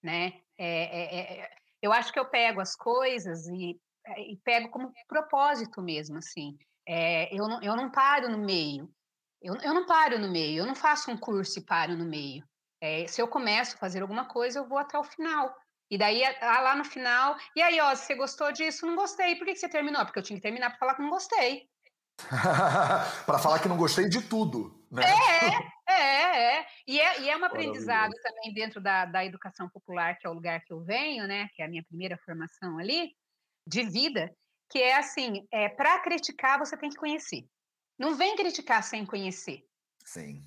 [0.02, 0.32] né?
[0.56, 3.80] É, é, é, eu acho que eu pego as coisas e,
[4.16, 6.56] e pego como propósito mesmo, assim.
[7.30, 8.90] eu, não, eu não paro no meio.
[9.40, 10.62] Eu, eu não paro no meio.
[10.62, 12.44] Eu não faço um curso e paro no meio.
[13.08, 15.54] se eu começo a fazer alguma coisa, eu vou até o final.
[15.90, 18.86] E daí, lá no final, e aí, ó, você gostou disso?
[18.86, 19.36] Não gostei.
[19.36, 20.04] Por que você terminou?
[20.04, 21.66] Porque eu tinha que terminar para falar que não gostei.
[23.24, 24.84] para falar que não gostei de tudo.
[24.90, 25.02] Né?
[25.04, 26.07] É, é, é.
[26.88, 30.32] E é, e é um aprendizado também dentro da, da educação popular, que é o
[30.32, 31.46] lugar que eu venho, né?
[31.54, 33.14] Que é a minha primeira formação ali,
[33.66, 34.34] de vida.
[34.70, 37.46] que é assim, é, para criticar você tem que conhecer.
[37.98, 39.62] Não vem criticar sem conhecer.
[40.02, 40.42] Sim.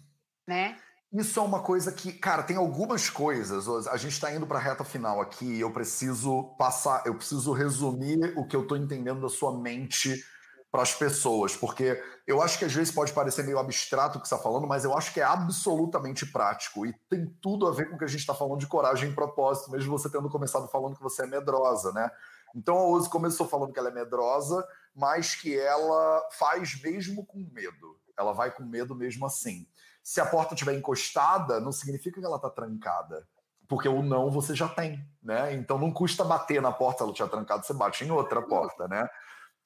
[0.48, 0.80] Né?
[1.14, 3.68] Isso é uma coisa que, cara, tem algumas coisas.
[3.88, 5.60] A gente está indo para a reta final aqui.
[5.60, 10.24] Eu preciso passar, eu preciso resumir o que eu estou entendendo da sua mente
[10.72, 14.28] para as pessoas, porque eu acho que às vezes pode parecer meio abstrato o que
[14.28, 17.90] você está falando, mas eu acho que é absolutamente prático e tem tudo a ver
[17.90, 20.70] com o que a gente está falando de coragem e propósito, mesmo você tendo começado
[20.70, 22.10] falando que você é medrosa, né?
[22.56, 24.66] Então a Ozzy começou falando que ela é medrosa,
[24.96, 28.00] mas que ela faz mesmo com medo.
[28.18, 29.68] Ela vai com medo mesmo assim.
[30.02, 33.28] Se a porta estiver encostada, não significa que ela está trancada.
[33.68, 35.54] Porque o não você já tem, né?
[35.54, 39.08] Então não custa bater na porta, ela tinha trancado, você bate em outra porta, né?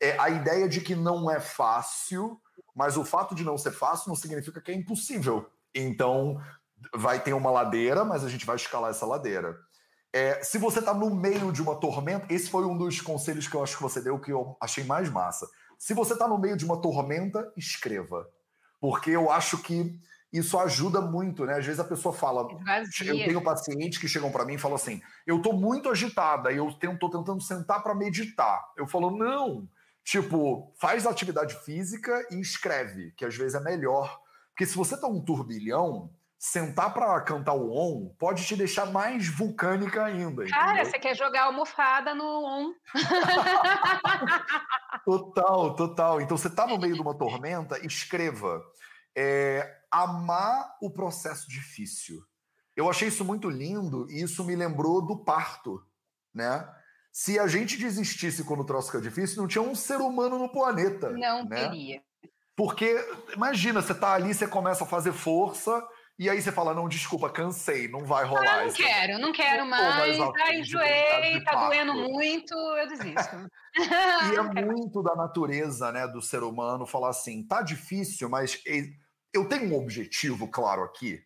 [0.02, 2.40] É a ideia de que não é fácil,
[2.76, 5.50] mas o fato de não ser fácil não significa que é impossível.
[5.74, 6.42] Então
[6.94, 9.58] vai ter uma ladeira, mas a gente vai escalar essa ladeira.
[10.14, 13.56] É, se você está no meio de uma tormenta, esse foi um dos conselhos que
[13.56, 15.46] eu acho que você deu que eu achei mais massa.
[15.78, 18.26] Se você está no meio de uma tormenta, escreva.
[18.80, 20.00] Porque eu acho que
[20.32, 21.58] isso ajuda muito, né?
[21.58, 22.48] Às vezes a pessoa fala.
[23.20, 26.58] Eu tenho pacientes que chegam para mim e falam assim: eu estou muito agitada e
[26.58, 28.64] eu estou tentando sentar para meditar.
[28.78, 29.68] Eu falo, não.
[30.06, 34.22] Tipo, faz atividade física e escreve, que às vezes é melhor.
[34.50, 39.28] Porque se você tá um turbilhão, sentar para cantar o on pode te deixar mais
[39.28, 40.46] vulcânica ainda.
[40.46, 40.92] Cara, entendeu?
[40.92, 42.74] você quer jogar almofada no on.
[45.04, 46.22] total, total.
[46.22, 48.64] Então você tá no meio de uma tormenta, escreva.
[49.18, 52.22] É, amar o processo difícil.
[52.76, 55.84] Eu achei isso muito lindo e isso me lembrou do parto,
[56.32, 56.70] né?
[57.18, 60.50] Se a gente desistisse quando o troço fica difícil, não tinha um ser humano no
[60.50, 61.12] planeta.
[61.12, 61.70] Não né?
[61.70, 62.02] teria.
[62.58, 62.94] Porque,
[63.34, 65.82] imagina, você tá ali, você começa a fazer força,
[66.20, 68.56] e aí você fala, não, desculpa, cansei, não vai rolar.
[68.56, 68.76] Ah, não isso.
[68.76, 71.68] quero, não quero mais mais, de enjoei, tá parto.
[71.68, 73.50] doendo muito, eu desisto.
[73.78, 78.62] E é muito da natureza, né, do ser humano falar assim, tá difícil, mas
[79.34, 81.24] eu tenho um objetivo claro aqui.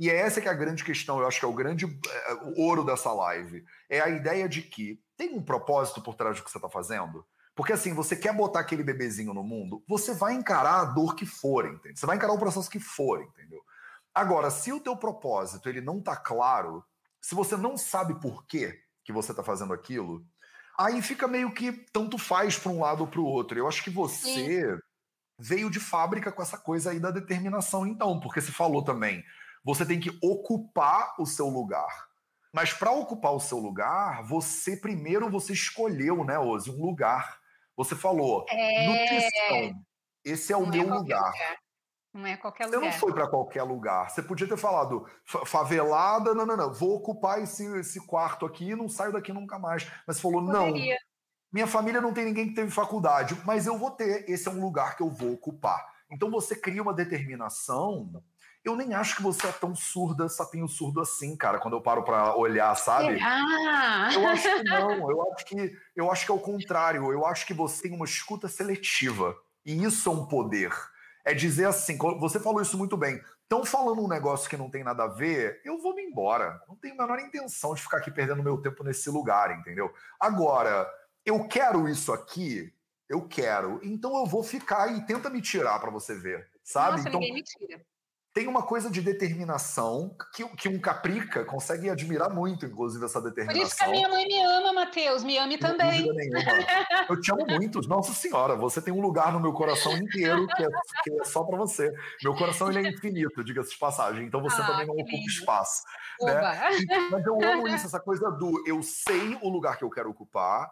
[0.00, 2.32] E é essa que é a grande questão, eu acho que é o grande é,
[2.44, 3.62] o ouro dessa live.
[3.86, 7.22] É a ideia de que tem um propósito por trás do que você está fazendo.
[7.54, 11.26] Porque assim, você quer botar aquele bebezinho no mundo, você vai encarar a dor que
[11.26, 12.00] for, entende?
[12.00, 13.60] Você vai encarar o processo que for, entendeu?
[14.14, 16.82] Agora, se o teu propósito ele não tá claro,
[17.20, 20.24] se você não sabe por quê que você tá fazendo aquilo,
[20.78, 23.58] aí fica meio que tanto faz para um lado ou para o outro.
[23.58, 24.78] Eu acho que você
[25.38, 29.22] veio de fábrica com essa coisa aí da determinação, então, porque você falou também,
[29.64, 32.08] você tem que ocupar o seu lugar.
[32.52, 37.38] Mas para ocupar o seu lugar, você primeiro você escolheu, né, Ozzy, um lugar.
[37.76, 39.82] Você falou, É, nutrição,
[40.24, 41.32] esse é o não meu é qualquer lugar.
[42.12, 42.92] Não é qualquer Você lugar.
[42.92, 44.10] não foi para qualquer lugar.
[44.10, 46.72] Você podia ter falado "Fa- favelada, não, não, não.
[46.74, 49.88] Vou ocupar esse, esse quarto aqui e não saio daqui nunca mais.
[50.06, 50.74] Mas você falou, não,
[51.52, 54.28] minha família não tem ninguém que teve faculdade, mas eu vou ter.
[54.28, 55.86] Esse é um lugar que eu vou ocupar.
[56.10, 58.22] Então você cria uma determinação.
[58.64, 62.02] Eu nem acho que você é tão surda, sapinho surdo assim, cara, quando eu paro
[62.02, 63.14] para olhar, sabe?
[63.14, 64.10] Será?
[64.12, 67.10] Eu acho que não, eu acho que eu acho que é o contrário.
[67.10, 69.34] Eu acho que você tem uma escuta seletiva.
[69.64, 70.72] E isso é um poder.
[71.24, 73.20] É dizer assim, você falou isso muito bem.
[73.42, 76.60] Estão falando um negócio que não tem nada a ver, eu vou me embora.
[76.68, 79.92] Não tenho a menor intenção de ficar aqui perdendo meu tempo nesse lugar, entendeu?
[80.20, 80.88] Agora,
[81.26, 82.72] eu quero isso aqui,
[83.08, 83.80] eu quero.
[83.82, 86.98] Então eu vou ficar e tenta me tirar para você ver, sabe?
[86.98, 87.84] Nossa, então ninguém me tira.
[88.32, 93.28] Tem uma coisa de determinação que, que um caprica consegue admirar muito, inclusive, essa Por
[93.30, 93.66] determinação.
[93.66, 95.24] isso que a minha mãe me ama, Matheus.
[95.24, 96.06] Me ame também.
[97.08, 97.80] Eu te amo muito.
[97.88, 100.68] Nossa Senhora, você tem um lugar no meu coração inteiro que é,
[101.02, 101.92] que é só para você.
[102.22, 104.24] Meu coração ele é infinito, diga-se de passagem.
[104.26, 105.82] Então você Ah, também não ocupa espaço.
[106.20, 106.40] né?
[107.10, 110.70] Mas eu amo isso, essa coisa do eu sei o lugar que eu quero ocupar.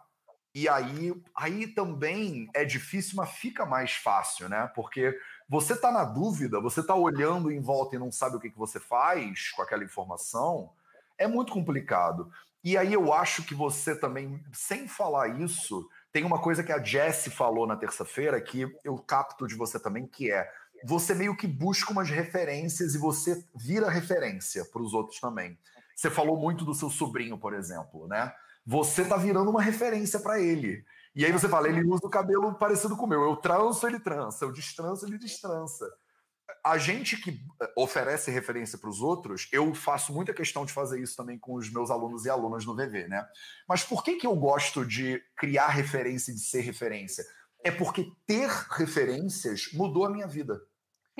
[0.55, 4.69] E aí, aí também é difícil, mas fica mais fácil, né?
[4.73, 5.15] Porque
[5.49, 8.57] você tá na dúvida, você tá olhando em volta e não sabe o que, que
[8.57, 10.69] você faz com aquela informação,
[11.17, 12.31] é muito complicado.
[12.63, 16.81] E aí eu acho que você também, sem falar isso, tem uma coisa que a
[16.81, 20.51] Jessie falou na terça-feira que eu capto de você também, que é
[20.83, 25.57] você meio que busca umas referências e você vira referência para os outros também.
[25.95, 28.31] Você falou muito do seu sobrinho, por exemplo, né?
[28.65, 30.85] Você tá virando uma referência para ele.
[31.15, 33.21] E aí você fala, ele usa o cabelo parecido com o meu.
[33.23, 34.45] Eu tranço, ele trança.
[34.45, 35.85] Eu destranço, ele destrança.
[36.63, 40.99] A gente que eh, oferece referência para os outros, eu faço muita questão de fazer
[41.01, 43.25] isso também com os meus alunos e alunas no VV, né?
[43.67, 47.23] Mas por que, que eu gosto de criar referência e de ser referência?
[47.63, 50.61] É porque ter referências mudou a minha vida.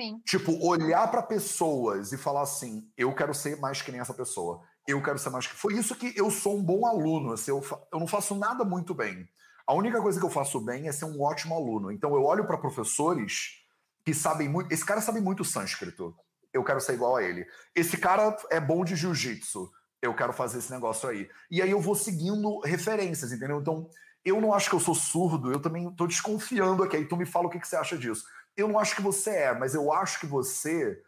[0.00, 0.20] Sim.
[0.24, 4.62] Tipo, olhar para pessoas e falar assim: eu quero ser mais que nem essa pessoa.
[4.88, 5.54] Eu quero ser mais que.
[5.54, 7.32] Foi isso que eu sou um bom aluno.
[7.32, 9.28] Assim, eu, fa- eu não faço nada muito bem.
[9.70, 11.92] A única coisa que eu faço bem é ser um ótimo aluno.
[11.92, 13.62] Então eu olho para professores
[14.04, 14.72] que sabem muito.
[14.72, 16.12] Esse cara sabe muito sânscrito.
[16.52, 17.46] Eu quero ser igual a ele.
[17.72, 19.70] Esse cara é bom de jiu-jitsu.
[20.02, 21.30] Eu quero fazer esse negócio aí.
[21.48, 23.60] E aí eu vou seguindo referências, entendeu?
[23.60, 23.88] Então,
[24.24, 26.96] eu não acho que eu sou surdo, eu também estou desconfiando aqui.
[26.96, 28.24] Aí tu me fala o que, que você acha disso.
[28.56, 31.00] Eu não acho que você é, mas eu acho que você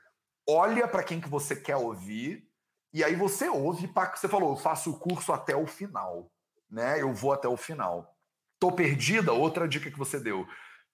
[0.48, 2.48] olha para quem que você quer ouvir
[2.94, 6.30] e aí você ouve, você falou, eu faço o curso até o final,
[6.70, 7.02] né?
[7.02, 8.12] Eu vou até o final.
[8.62, 10.46] Tô perdida, outra dica que você deu.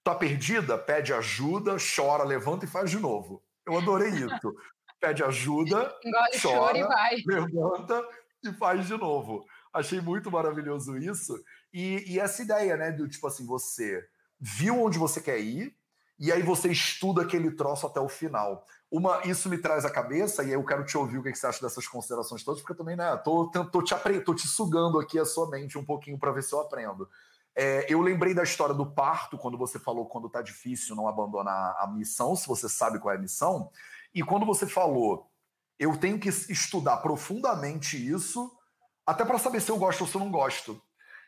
[0.03, 0.79] Tá perdida?
[0.79, 3.43] Pede ajuda, chora, levanta e faz de novo.
[3.67, 4.55] Eu adorei isso.
[4.99, 7.17] Pede ajuda, Engole chora, e vai.
[7.29, 8.09] levanta
[8.43, 9.45] e faz de novo.
[9.71, 11.39] Achei muito maravilhoso isso.
[11.71, 14.03] E, e essa ideia, né, do tipo assim, você
[14.41, 15.77] viu onde você quer ir,
[16.19, 18.65] e aí você estuda aquele troço até o final.
[18.91, 21.61] Uma, isso me traz à cabeça, e eu quero te ouvir o que você acha
[21.61, 23.95] dessas considerações todas, porque eu também, né, tô, tô, te,
[24.25, 27.07] tô te sugando aqui a sua mente um pouquinho para ver se eu aprendo.
[27.61, 31.75] É, eu lembrei da história do parto, quando você falou quando tá difícil não abandonar
[31.81, 33.69] a missão, se você sabe qual é a missão.
[34.15, 35.29] E quando você falou,
[35.77, 38.57] eu tenho que estudar profundamente isso,
[39.05, 40.81] até para saber se eu gosto ou se eu não gosto.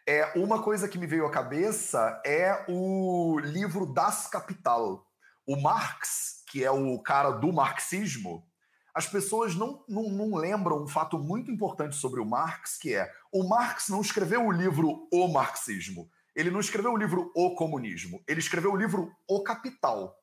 [0.07, 5.05] É, uma coisa que me veio à cabeça é o livro Das Capital.
[5.45, 8.47] O Marx, que é o cara do marxismo,
[8.95, 13.13] as pessoas não, não, não, lembram um fato muito importante sobre o Marx, que é
[13.33, 16.09] o Marx não escreveu o livro O Marxismo.
[16.35, 18.23] Ele não escreveu o livro O Comunismo.
[18.27, 20.17] Ele escreveu o livro O Capital.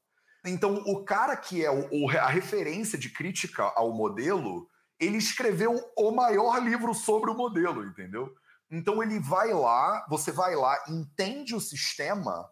[0.45, 6.12] Então, o cara que é o, a referência de crítica ao modelo, ele escreveu o
[6.12, 8.34] maior livro sobre o modelo, entendeu?
[8.70, 12.49] Então ele vai lá, você vai lá, entende o sistema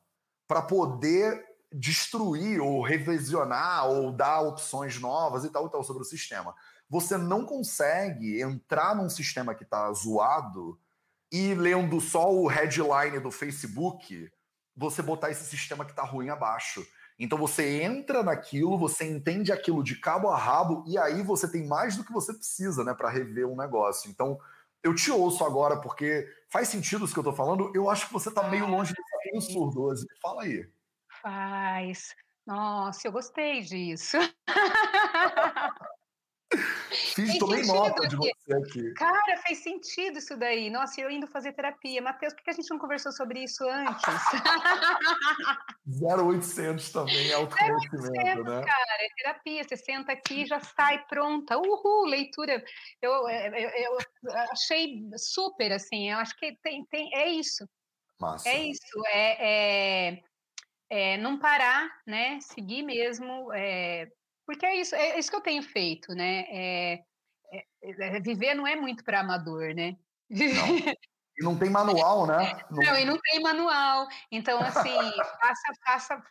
[0.48, 6.06] para poder destruir ou revisionar ou dar opções novas e tal e tal sobre o
[6.06, 6.56] sistema.
[6.90, 10.80] Você não consegue entrar num sistema que está zoado
[11.36, 14.32] e lendo só o headline do Facebook,
[14.74, 16.88] você botar esse sistema que está ruim abaixo.
[17.20, 21.68] Então você entra naquilo, você entende aquilo de cabo a rabo e aí você tem
[21.68, 24.10] mais do que você precisa, né, para rever um negócio.
[24.10, 24.40] Então
[24.82, 27.70] eu te ouço agora porque faz sentido isso que eu tô falando.
[27.76, 30.06] Eu acho que você tá meio longe ser surdo hoje.
[30.22, 30.66] Fala aí.
[31.22, 32.16] Faz.
[32.46, 34.16] Nossa, eu gostei disso.
[37.16, 38.94] Fiz, tomei nota de você aqui.
[38.96, 40.70] Cara, fez sentido isso daí.
[40.70, 42.02] Nossa, eu indo fazer terapia.
[42.02, 44.04] Matheus, por que a gente não conversou sobre isso antes?
[45.88, 48.66] 0800 também, é autoconhecimento, né?
[48.66, 49.64] cara, é terapia.
[49.64, 51.58] Você senta aqui e já sai pronta.
[51.58, 52.62] Uhul, leitura.
[53.02, 53.98] Eu, é, eu, eu,
[54.52, 57.66] achei super, assim, eu acho que tem, tem, é isso.
[58.20, 58.50] Massa.
[58.50, 60.24] É isso, é, é,
[60.90, 62.40] é não parar, né?
[62.42, 64.10] Seguir mesmo, é,
[64.46, 66.46] porque é isso, é isso que eu tenho feito, né?
[66.50, 67.04] É,
[67.52, 67.66] é,
[68.18, 69.98] é viver não é muito para amador, né?
[70.30, 70.96] Não.
[71.38, 72.38] E não tem manual, né?
[72.72, 72.82] Não...
[72.82, 74.08] não, e não tem manual.
[74.32, 74.96] Então, assim,
[75.42, 76.24] faça, faça,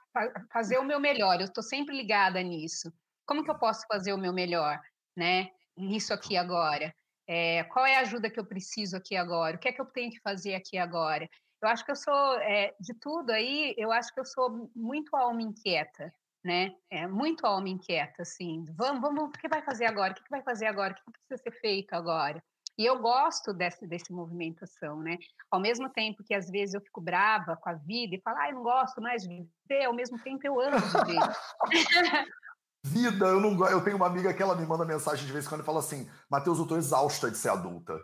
[0.50, 1.38] fazer o meu melhor.
[1.38, 2.90] Eu estou sempre ligada nisso.
[3.26, 4.80] Como que eu posso fazer o meu melhor,
[5.14, 5.50] né?
[5.76, 6.94] Nisso aqui agora.
[7.28, 9.56] É, qual é a ajuda que eu preciso aqui agora?
[9.56, 11.28] O que é que eu tenho que fazer aqui agora?
[11.62, 15.14] Eu acho que eu sou, é, de tudo aí, eu acho que eu sou muito
[15.14, 16.10] alma inquieta
[16.44, 16.72] né?
[16.90, 18.64] É muito alma inquieta, assim.
[18.76, 20.12] Vamos, vamos, o que vai fazer agora?
[20.12, 20.92] O que vai fazer agora?
[20.92, 22.42] O que precisa ser feito agora?
[22.76, 25.16] E eu gosto desse, desse movimentação, né?
[25.50, 28.48] Ao mesmo tempo que às vezes eu fico brava com a vida e falo, ah,
[28.48, 31.20] eu não gosto mais de viver, ao mesmo tempo eu amo viver.
[32.84, 35.48] vida, eu não Eu tenho uma amiga que ela me manda mensagem de vez em
[35.48, 37.96] quando e fala assim: Matheus, eu tô exausta de ser adulta.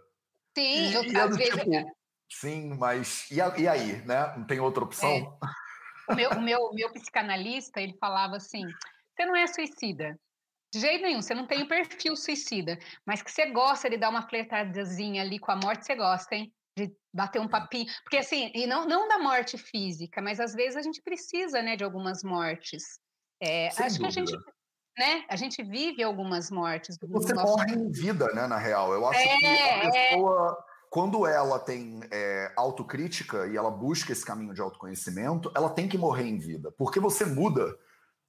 [0.57, 1.53] Sim, e, eu e é às vezes.
[1.53, 1.97] Tipo,
[2.30, 4.34] sim, mas e, e, aí, né?
[4.36, 5.11] Não tem outra opção?
[5.11, 5.69] É.
[6.11, 8.64] O meu, o meu, meu psicanalista, ele falava assim:
[9.14, 10.18] você não é suicida.
[10.72, 14.08] De jeito nenhum, você não tem o perfil suicida, mas que você gosta de dar
[14.08, 16.52] uma flertadazinha ali com a morte, você gosta, hein?
[16.78, 17.86] De bater um papinho.
[18.04, 21.74] Porque assim, e não, não da morte física, mas às vezes a gente precisa, né,
[21.74, 23.00] de algumas mortes.
[23.42, 23.98] É, acho dúvida.
[23.98, 24.36] que a gente
[24.98, 25.24] né?
[25.28, 26.98] A gente vive algumas mortes.
[27.00, 28.46] Você morre em vida, né?
[28.46, 30.16] Na real, eu acho é, que a é.
[30.91, 35.97] Quando ela tem é, autocrítica e ela busca esse caminho de autoconhecimento, ela tem que
[35.97, 37.78] morrer em vida, porque você muda.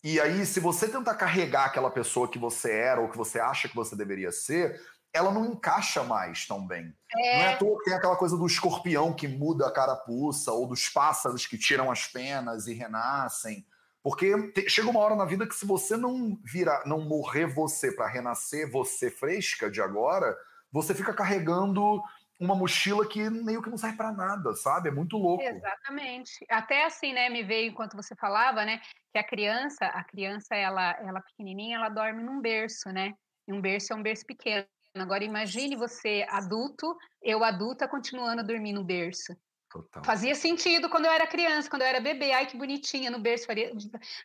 [0.03, 3.67] E aí, se você tentar carregar aquela pessoa que você era ou que você acha
[3.67, 4.79] que você deveria ser,
[5.11, 6.95] ela não encaixa mais tão bem.
[7.15, 7.37] É...
[7.37, 10.67] Não é à toa que tem aquela coisa do escorpião que muda a carapuça, ou
[10.67, 13.65] dos pássaros que tiram as penas e renascem.
[14.03, 18.07] Porque chega uma hora na vida que se você não virar, não morrer você para
[18.07, 20.35] renascer você fresca de agora,
[20.71, 22.01] você fica carregando
[22.41, 24.89] uma mochila que meio que não serve para nada, sabe?
[24.89, 25.43] É muito louco.
[25.43, 26.43] Exatamente.
[26.49, 28.81] Até assim, né, me veio enquanto você falava, né,
[29.13, 33.13] que a criança, a criança ela, ela pequenininha, ela dorme num berço, né?
[33.47, 34.65] E um berço é um berço pequeno.
[34.95, 39.33] Agora imagine você adulto, eu adulta continuando a dormir no berço.
[39.71, 40.03] Total.
[40.03, 42.33] Fazia sentido quando eu era criança, quando eu era bebê.
[42.33, 43.45] Ai, que bonitinha, no berço.
[43.45, 43.71] Faria...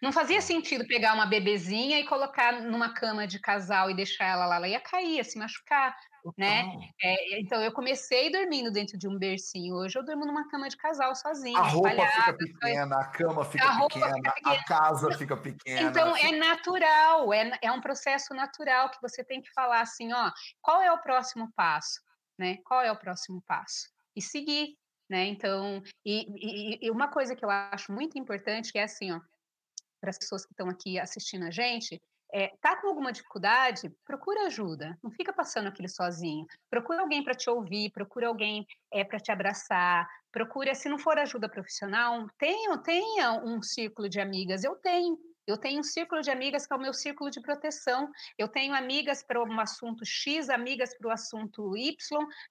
[0.02, 4.46] Não fazia sentido pegar uma bebezinha e colocar numa cama de casal e deixar ela
[4.46, 4.56] lá.
[4.56, 5.96] Ela ia cair, ia se machucar,
[6.36, 6.90] né?
[7.02, 9.74] É, então, eu comecei dormindo dentro de um bercinho.
[9.74, 11.58] Hoje eu durmo numa cama de casal sozinha.
[11.58, 15.82] A roupa fica pequena, a cama fica, a pequena, fica pequena, a casa fica pequena.
[15.82, 20.30] Então, é natural, é, é um processo natural que você tem que falar assim, ó,
[20.60, 22.00] qual é o próximo passo?
[22.38, 22.58] Né?
[22.64, 23.88] Qual é o próximo passo?
[24.14, 24.76] E seguir,
[25.08, 25.26] né?
[25.26, 29.20] Então, e, e, e, uma coisa que eu acho muito importante é assim, ó,
[30.00, 32.00] para as pessoas que estão aqui assistindo a gente,
[32.32, 36.46] é, tá com alguma dificuldade, procura ajuda, não fica passando aquilo sozinho.
[36.70, 41.18] Procura alguém para te ouvir, procura alguém é, para te abraçar, procura, se não for
[41.18, 46.30] ajuda profissional, tenha, tenha um círculo de amigas, eu tenho, eu tenho um círculo de
[46.30, 48.10] amigas que é o meu círculo de proteção.
[48.36, 51.96] Eu tenho amigas para um assunto X, amigas para o assunto Y,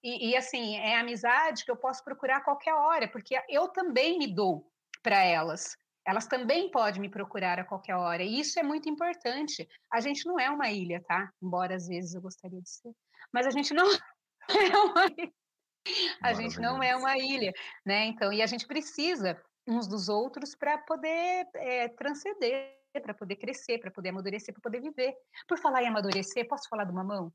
[0.01, 4.17] e, e, assim, é amizade que eu posso procurar a qualquer hora, porque eu também
[4.17, 4.71] me dou
[5.03, 5.78] para elas.
[6.06, 9.68] Elas também podem me procurar a qualquer hora, e isso é muito importante.
[9.91, 11.30] A gente não é uma ilha, tá?
[11.41, 12.91] Embora às vezes eu gostaria de ser,
[13.34, 13.86] mas a gente não
[14.49, 15.34] é uma ilha.
[16.24, 17.53] A gente não é uma ilha,
[17.86, 18.06] né?
[18.06, 23.80] Então, e a gente precisa uns dos outros para poder é, transcender para poder crescer,
[23.80, 25.14] para poder amadurecer, para poder viver.
[25.47, 27.32] Por falar em amadurecer, posso falar do mamão?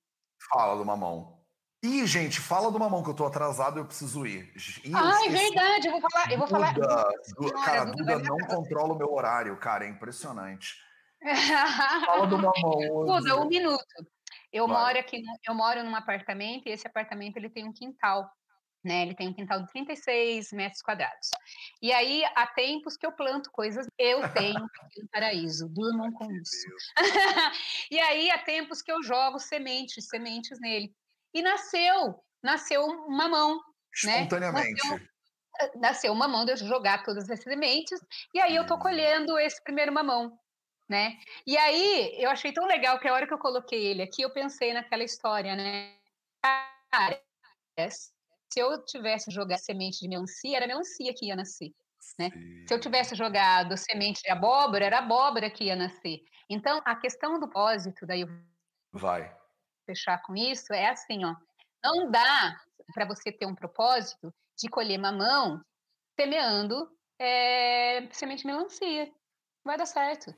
[0.48, 1.39] Fala do mamão.
[1.82, 4.52] Ih, gente, fala do mamão que eu tô atrasado e eu preciso ir.
[4.84, 6.74] Ih, ah, é verdade, eu vou falar, eu vou falar.
[6.74, 10.76] Duda, cara, Duda, Duda não controla o meu horário, cara, é impressionante.
[12.06, 13.06] fala do mamão.
[13.06, 13.84] Duda, um minuto.
[14.52, 14.76] Eu Vai.
[14.76, 18.30] moro aqui, eu moro num apartamento e esse apartamento ele tem um quintal
[18.84, 19.02] né?
[19.02, 21.30] Ele tem um quintal de 36 metros quadrados.
[21.82, 26.66] E aí, há tempos que eu planto coisas, eu tenho um paraíso, durmam com isso.
[27.90, 30.94] e aí, há tempos que eu jogo sementes, sementes nele.
[31.34, 33.60] E nasceu, nasceu um mamão,
[34.04, 34.22] né?
[34.22, 34.88] Espontaneamente.
[34.88, 35.08] Nasceu,
[35.60, 38.00] eh, nasceu um mamão de eu jogar todas as sementes,
[38.34, 40.38] e aí eu tô colhendo esse primeiro mamão,
[40.88, 41.16] né?
[41.46, 44.32] E aí, eu achei tão legal que a hora que eu coloquei ele aqui, eu
[44.32, 45.94] pensei naquela história, né?
[46.90, 47.22] Cara,
[47.88, 48.10] se
[48.56, 51.70] eu tivesse jogado semente de melancia, era melancia que ia nascer.
[52.18, 52.30] Né?
[52.66, 56.18] Se eu tivesse jogado semente de abóbora, era abóbora que ia nascer.
[56.48, 58.24] Então, a questão do propósito, daí
[58.92, 59.39] vai
[59.90, 61.34] fechar com isso, é assim, ó,
[61.82, 62.56] não dá
[62.94, 65.60] para você ter um propósito de colher mamão
[66.18, 66.88] semeando
[67.18, 69.10] é, semente de melancia.
[69.64, 70.34] Vai dar certo.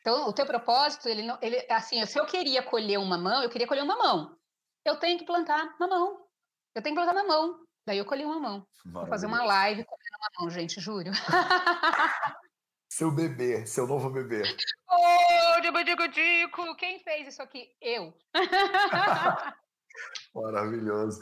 [0.00, 3.50] Então, o teu propósito, ele não, ele, assim, se eu queria colher um mamão, eu
[3.50, 4.36] queria colher um mamão.
[4.84, 6.26] Eu tenho que plantar mamão.
[6.74, 7.64] Eu tenho que plantar na mão.
[7.86, 8.66] Daí eu colhi uma mão.
[8.84, 11.10] Vou fazer uma live colhendo uma mão, gente, juro.
[12.96, 14.44] Seu bebê, seu novo bebê.
[14.88, 14.94] Ô,
[15.58, 17.68] oh, digo, digo, quem fez isso aqui?
[17.82, 18.14] Eu.
[20.32, 21.20] Maravilhoso.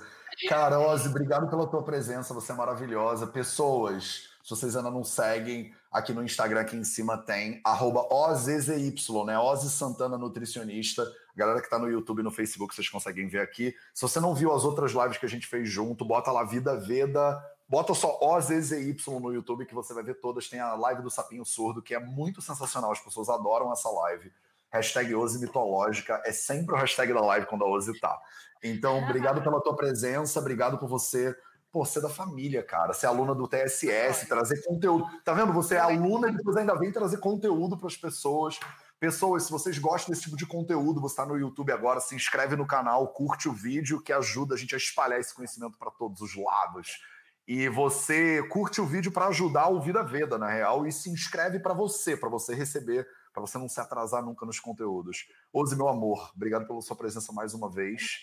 [0.50, 3.26] Cara, Ozzy, obrigado pela tua presença, você é maravilhosa.
[3.26, 8.94] Pessoas, se vocês ainda não seguem, aqui no Instagram, aqui em cima tem, arroba OZZY,
[9.24, 9.38] né?
[9.38, 11.02] Ozzy Santana Nutricionista.
[11.02, 13.74] A galera que está no YouTube e no Facebook, vocês conseguem ver aqui.
[13.94, 16.76] Se você não viu as outras lives que a gente fez junto, bota lá Vida
[16.76, 17.42] Veda,
[17.72, 20.46] bota só OZZY no YouTube que você vai ver todas.
[20.46, 24.30] Tem a live do Sapinho Surdo, que é muito sensacional, as pessoas adoram essa live.
[24.70, 28.20] Hashtag Oze Mitológica, é sempre o hashtag da live quando a Oze tá.
[28.62, 31.34] Então, obrigado pela tua presença, obrigado por você
[31.70, 32.92] por ser da família, cara.
[32.92, 35.06] Ser aluna do TSS, trazer conteúdo.
[35.24, 35.54] Tá vendo?
[35.54, 38.60] Você é aluna e depois ainda vem trazer conteúdo para as pessoas.
[39.00, 42.54] Pessoas, se vocês gostam desse tipo de conteúdo, você está no YouTube agora, se inscreve
[42.54, 46.20] no canal, curte o vídeo, que ajuda a gente a espalhar esse conhecimento para todos
[46.20, 47.00] os lados.
[47.47, 51.59] E você curte o vídeo para ajudar o Vida Veda, na real, e se inscreve
[51.59, 55.26] para você, para você receber, para você não se atrasar nunca nos conteúdos.
[55.53, 58.20] Ose, meu amor, obrigado pela sua presença mais uma vez.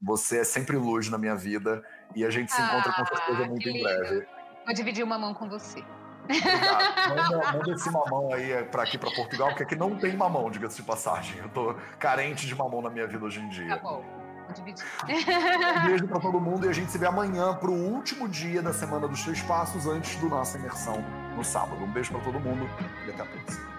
[0.00, 1.82] Você é sempre luz na minha vida
[2.14, 4.26] e a gente se encontra com certeza ah, muito em breve.
[4.64, 5.84] Vou dividir uma mão com você.
[7.08, 10.76] Manda, manda, esse mamão aí para aqui, para Portugal, porque aqui não tem mamão, diga-se
[10.76, 11.38] de passagem.
[11.38, 13.76] Eu tô carente de mamão na minha vida hoje em dia.
[13.76, 14.17] Tá bom.
[14.48, 18.62] Um beijo para todo mundo e a gente se vê amanhã para o último dia
[18.62, 21.04] da Semana dos Três Passos antes do nossa imersão
[21.36, 21.82] no sábado.
[21.82, 22.68] Um beijo para todo mundo
[23.06, 23.77] e até a próxima.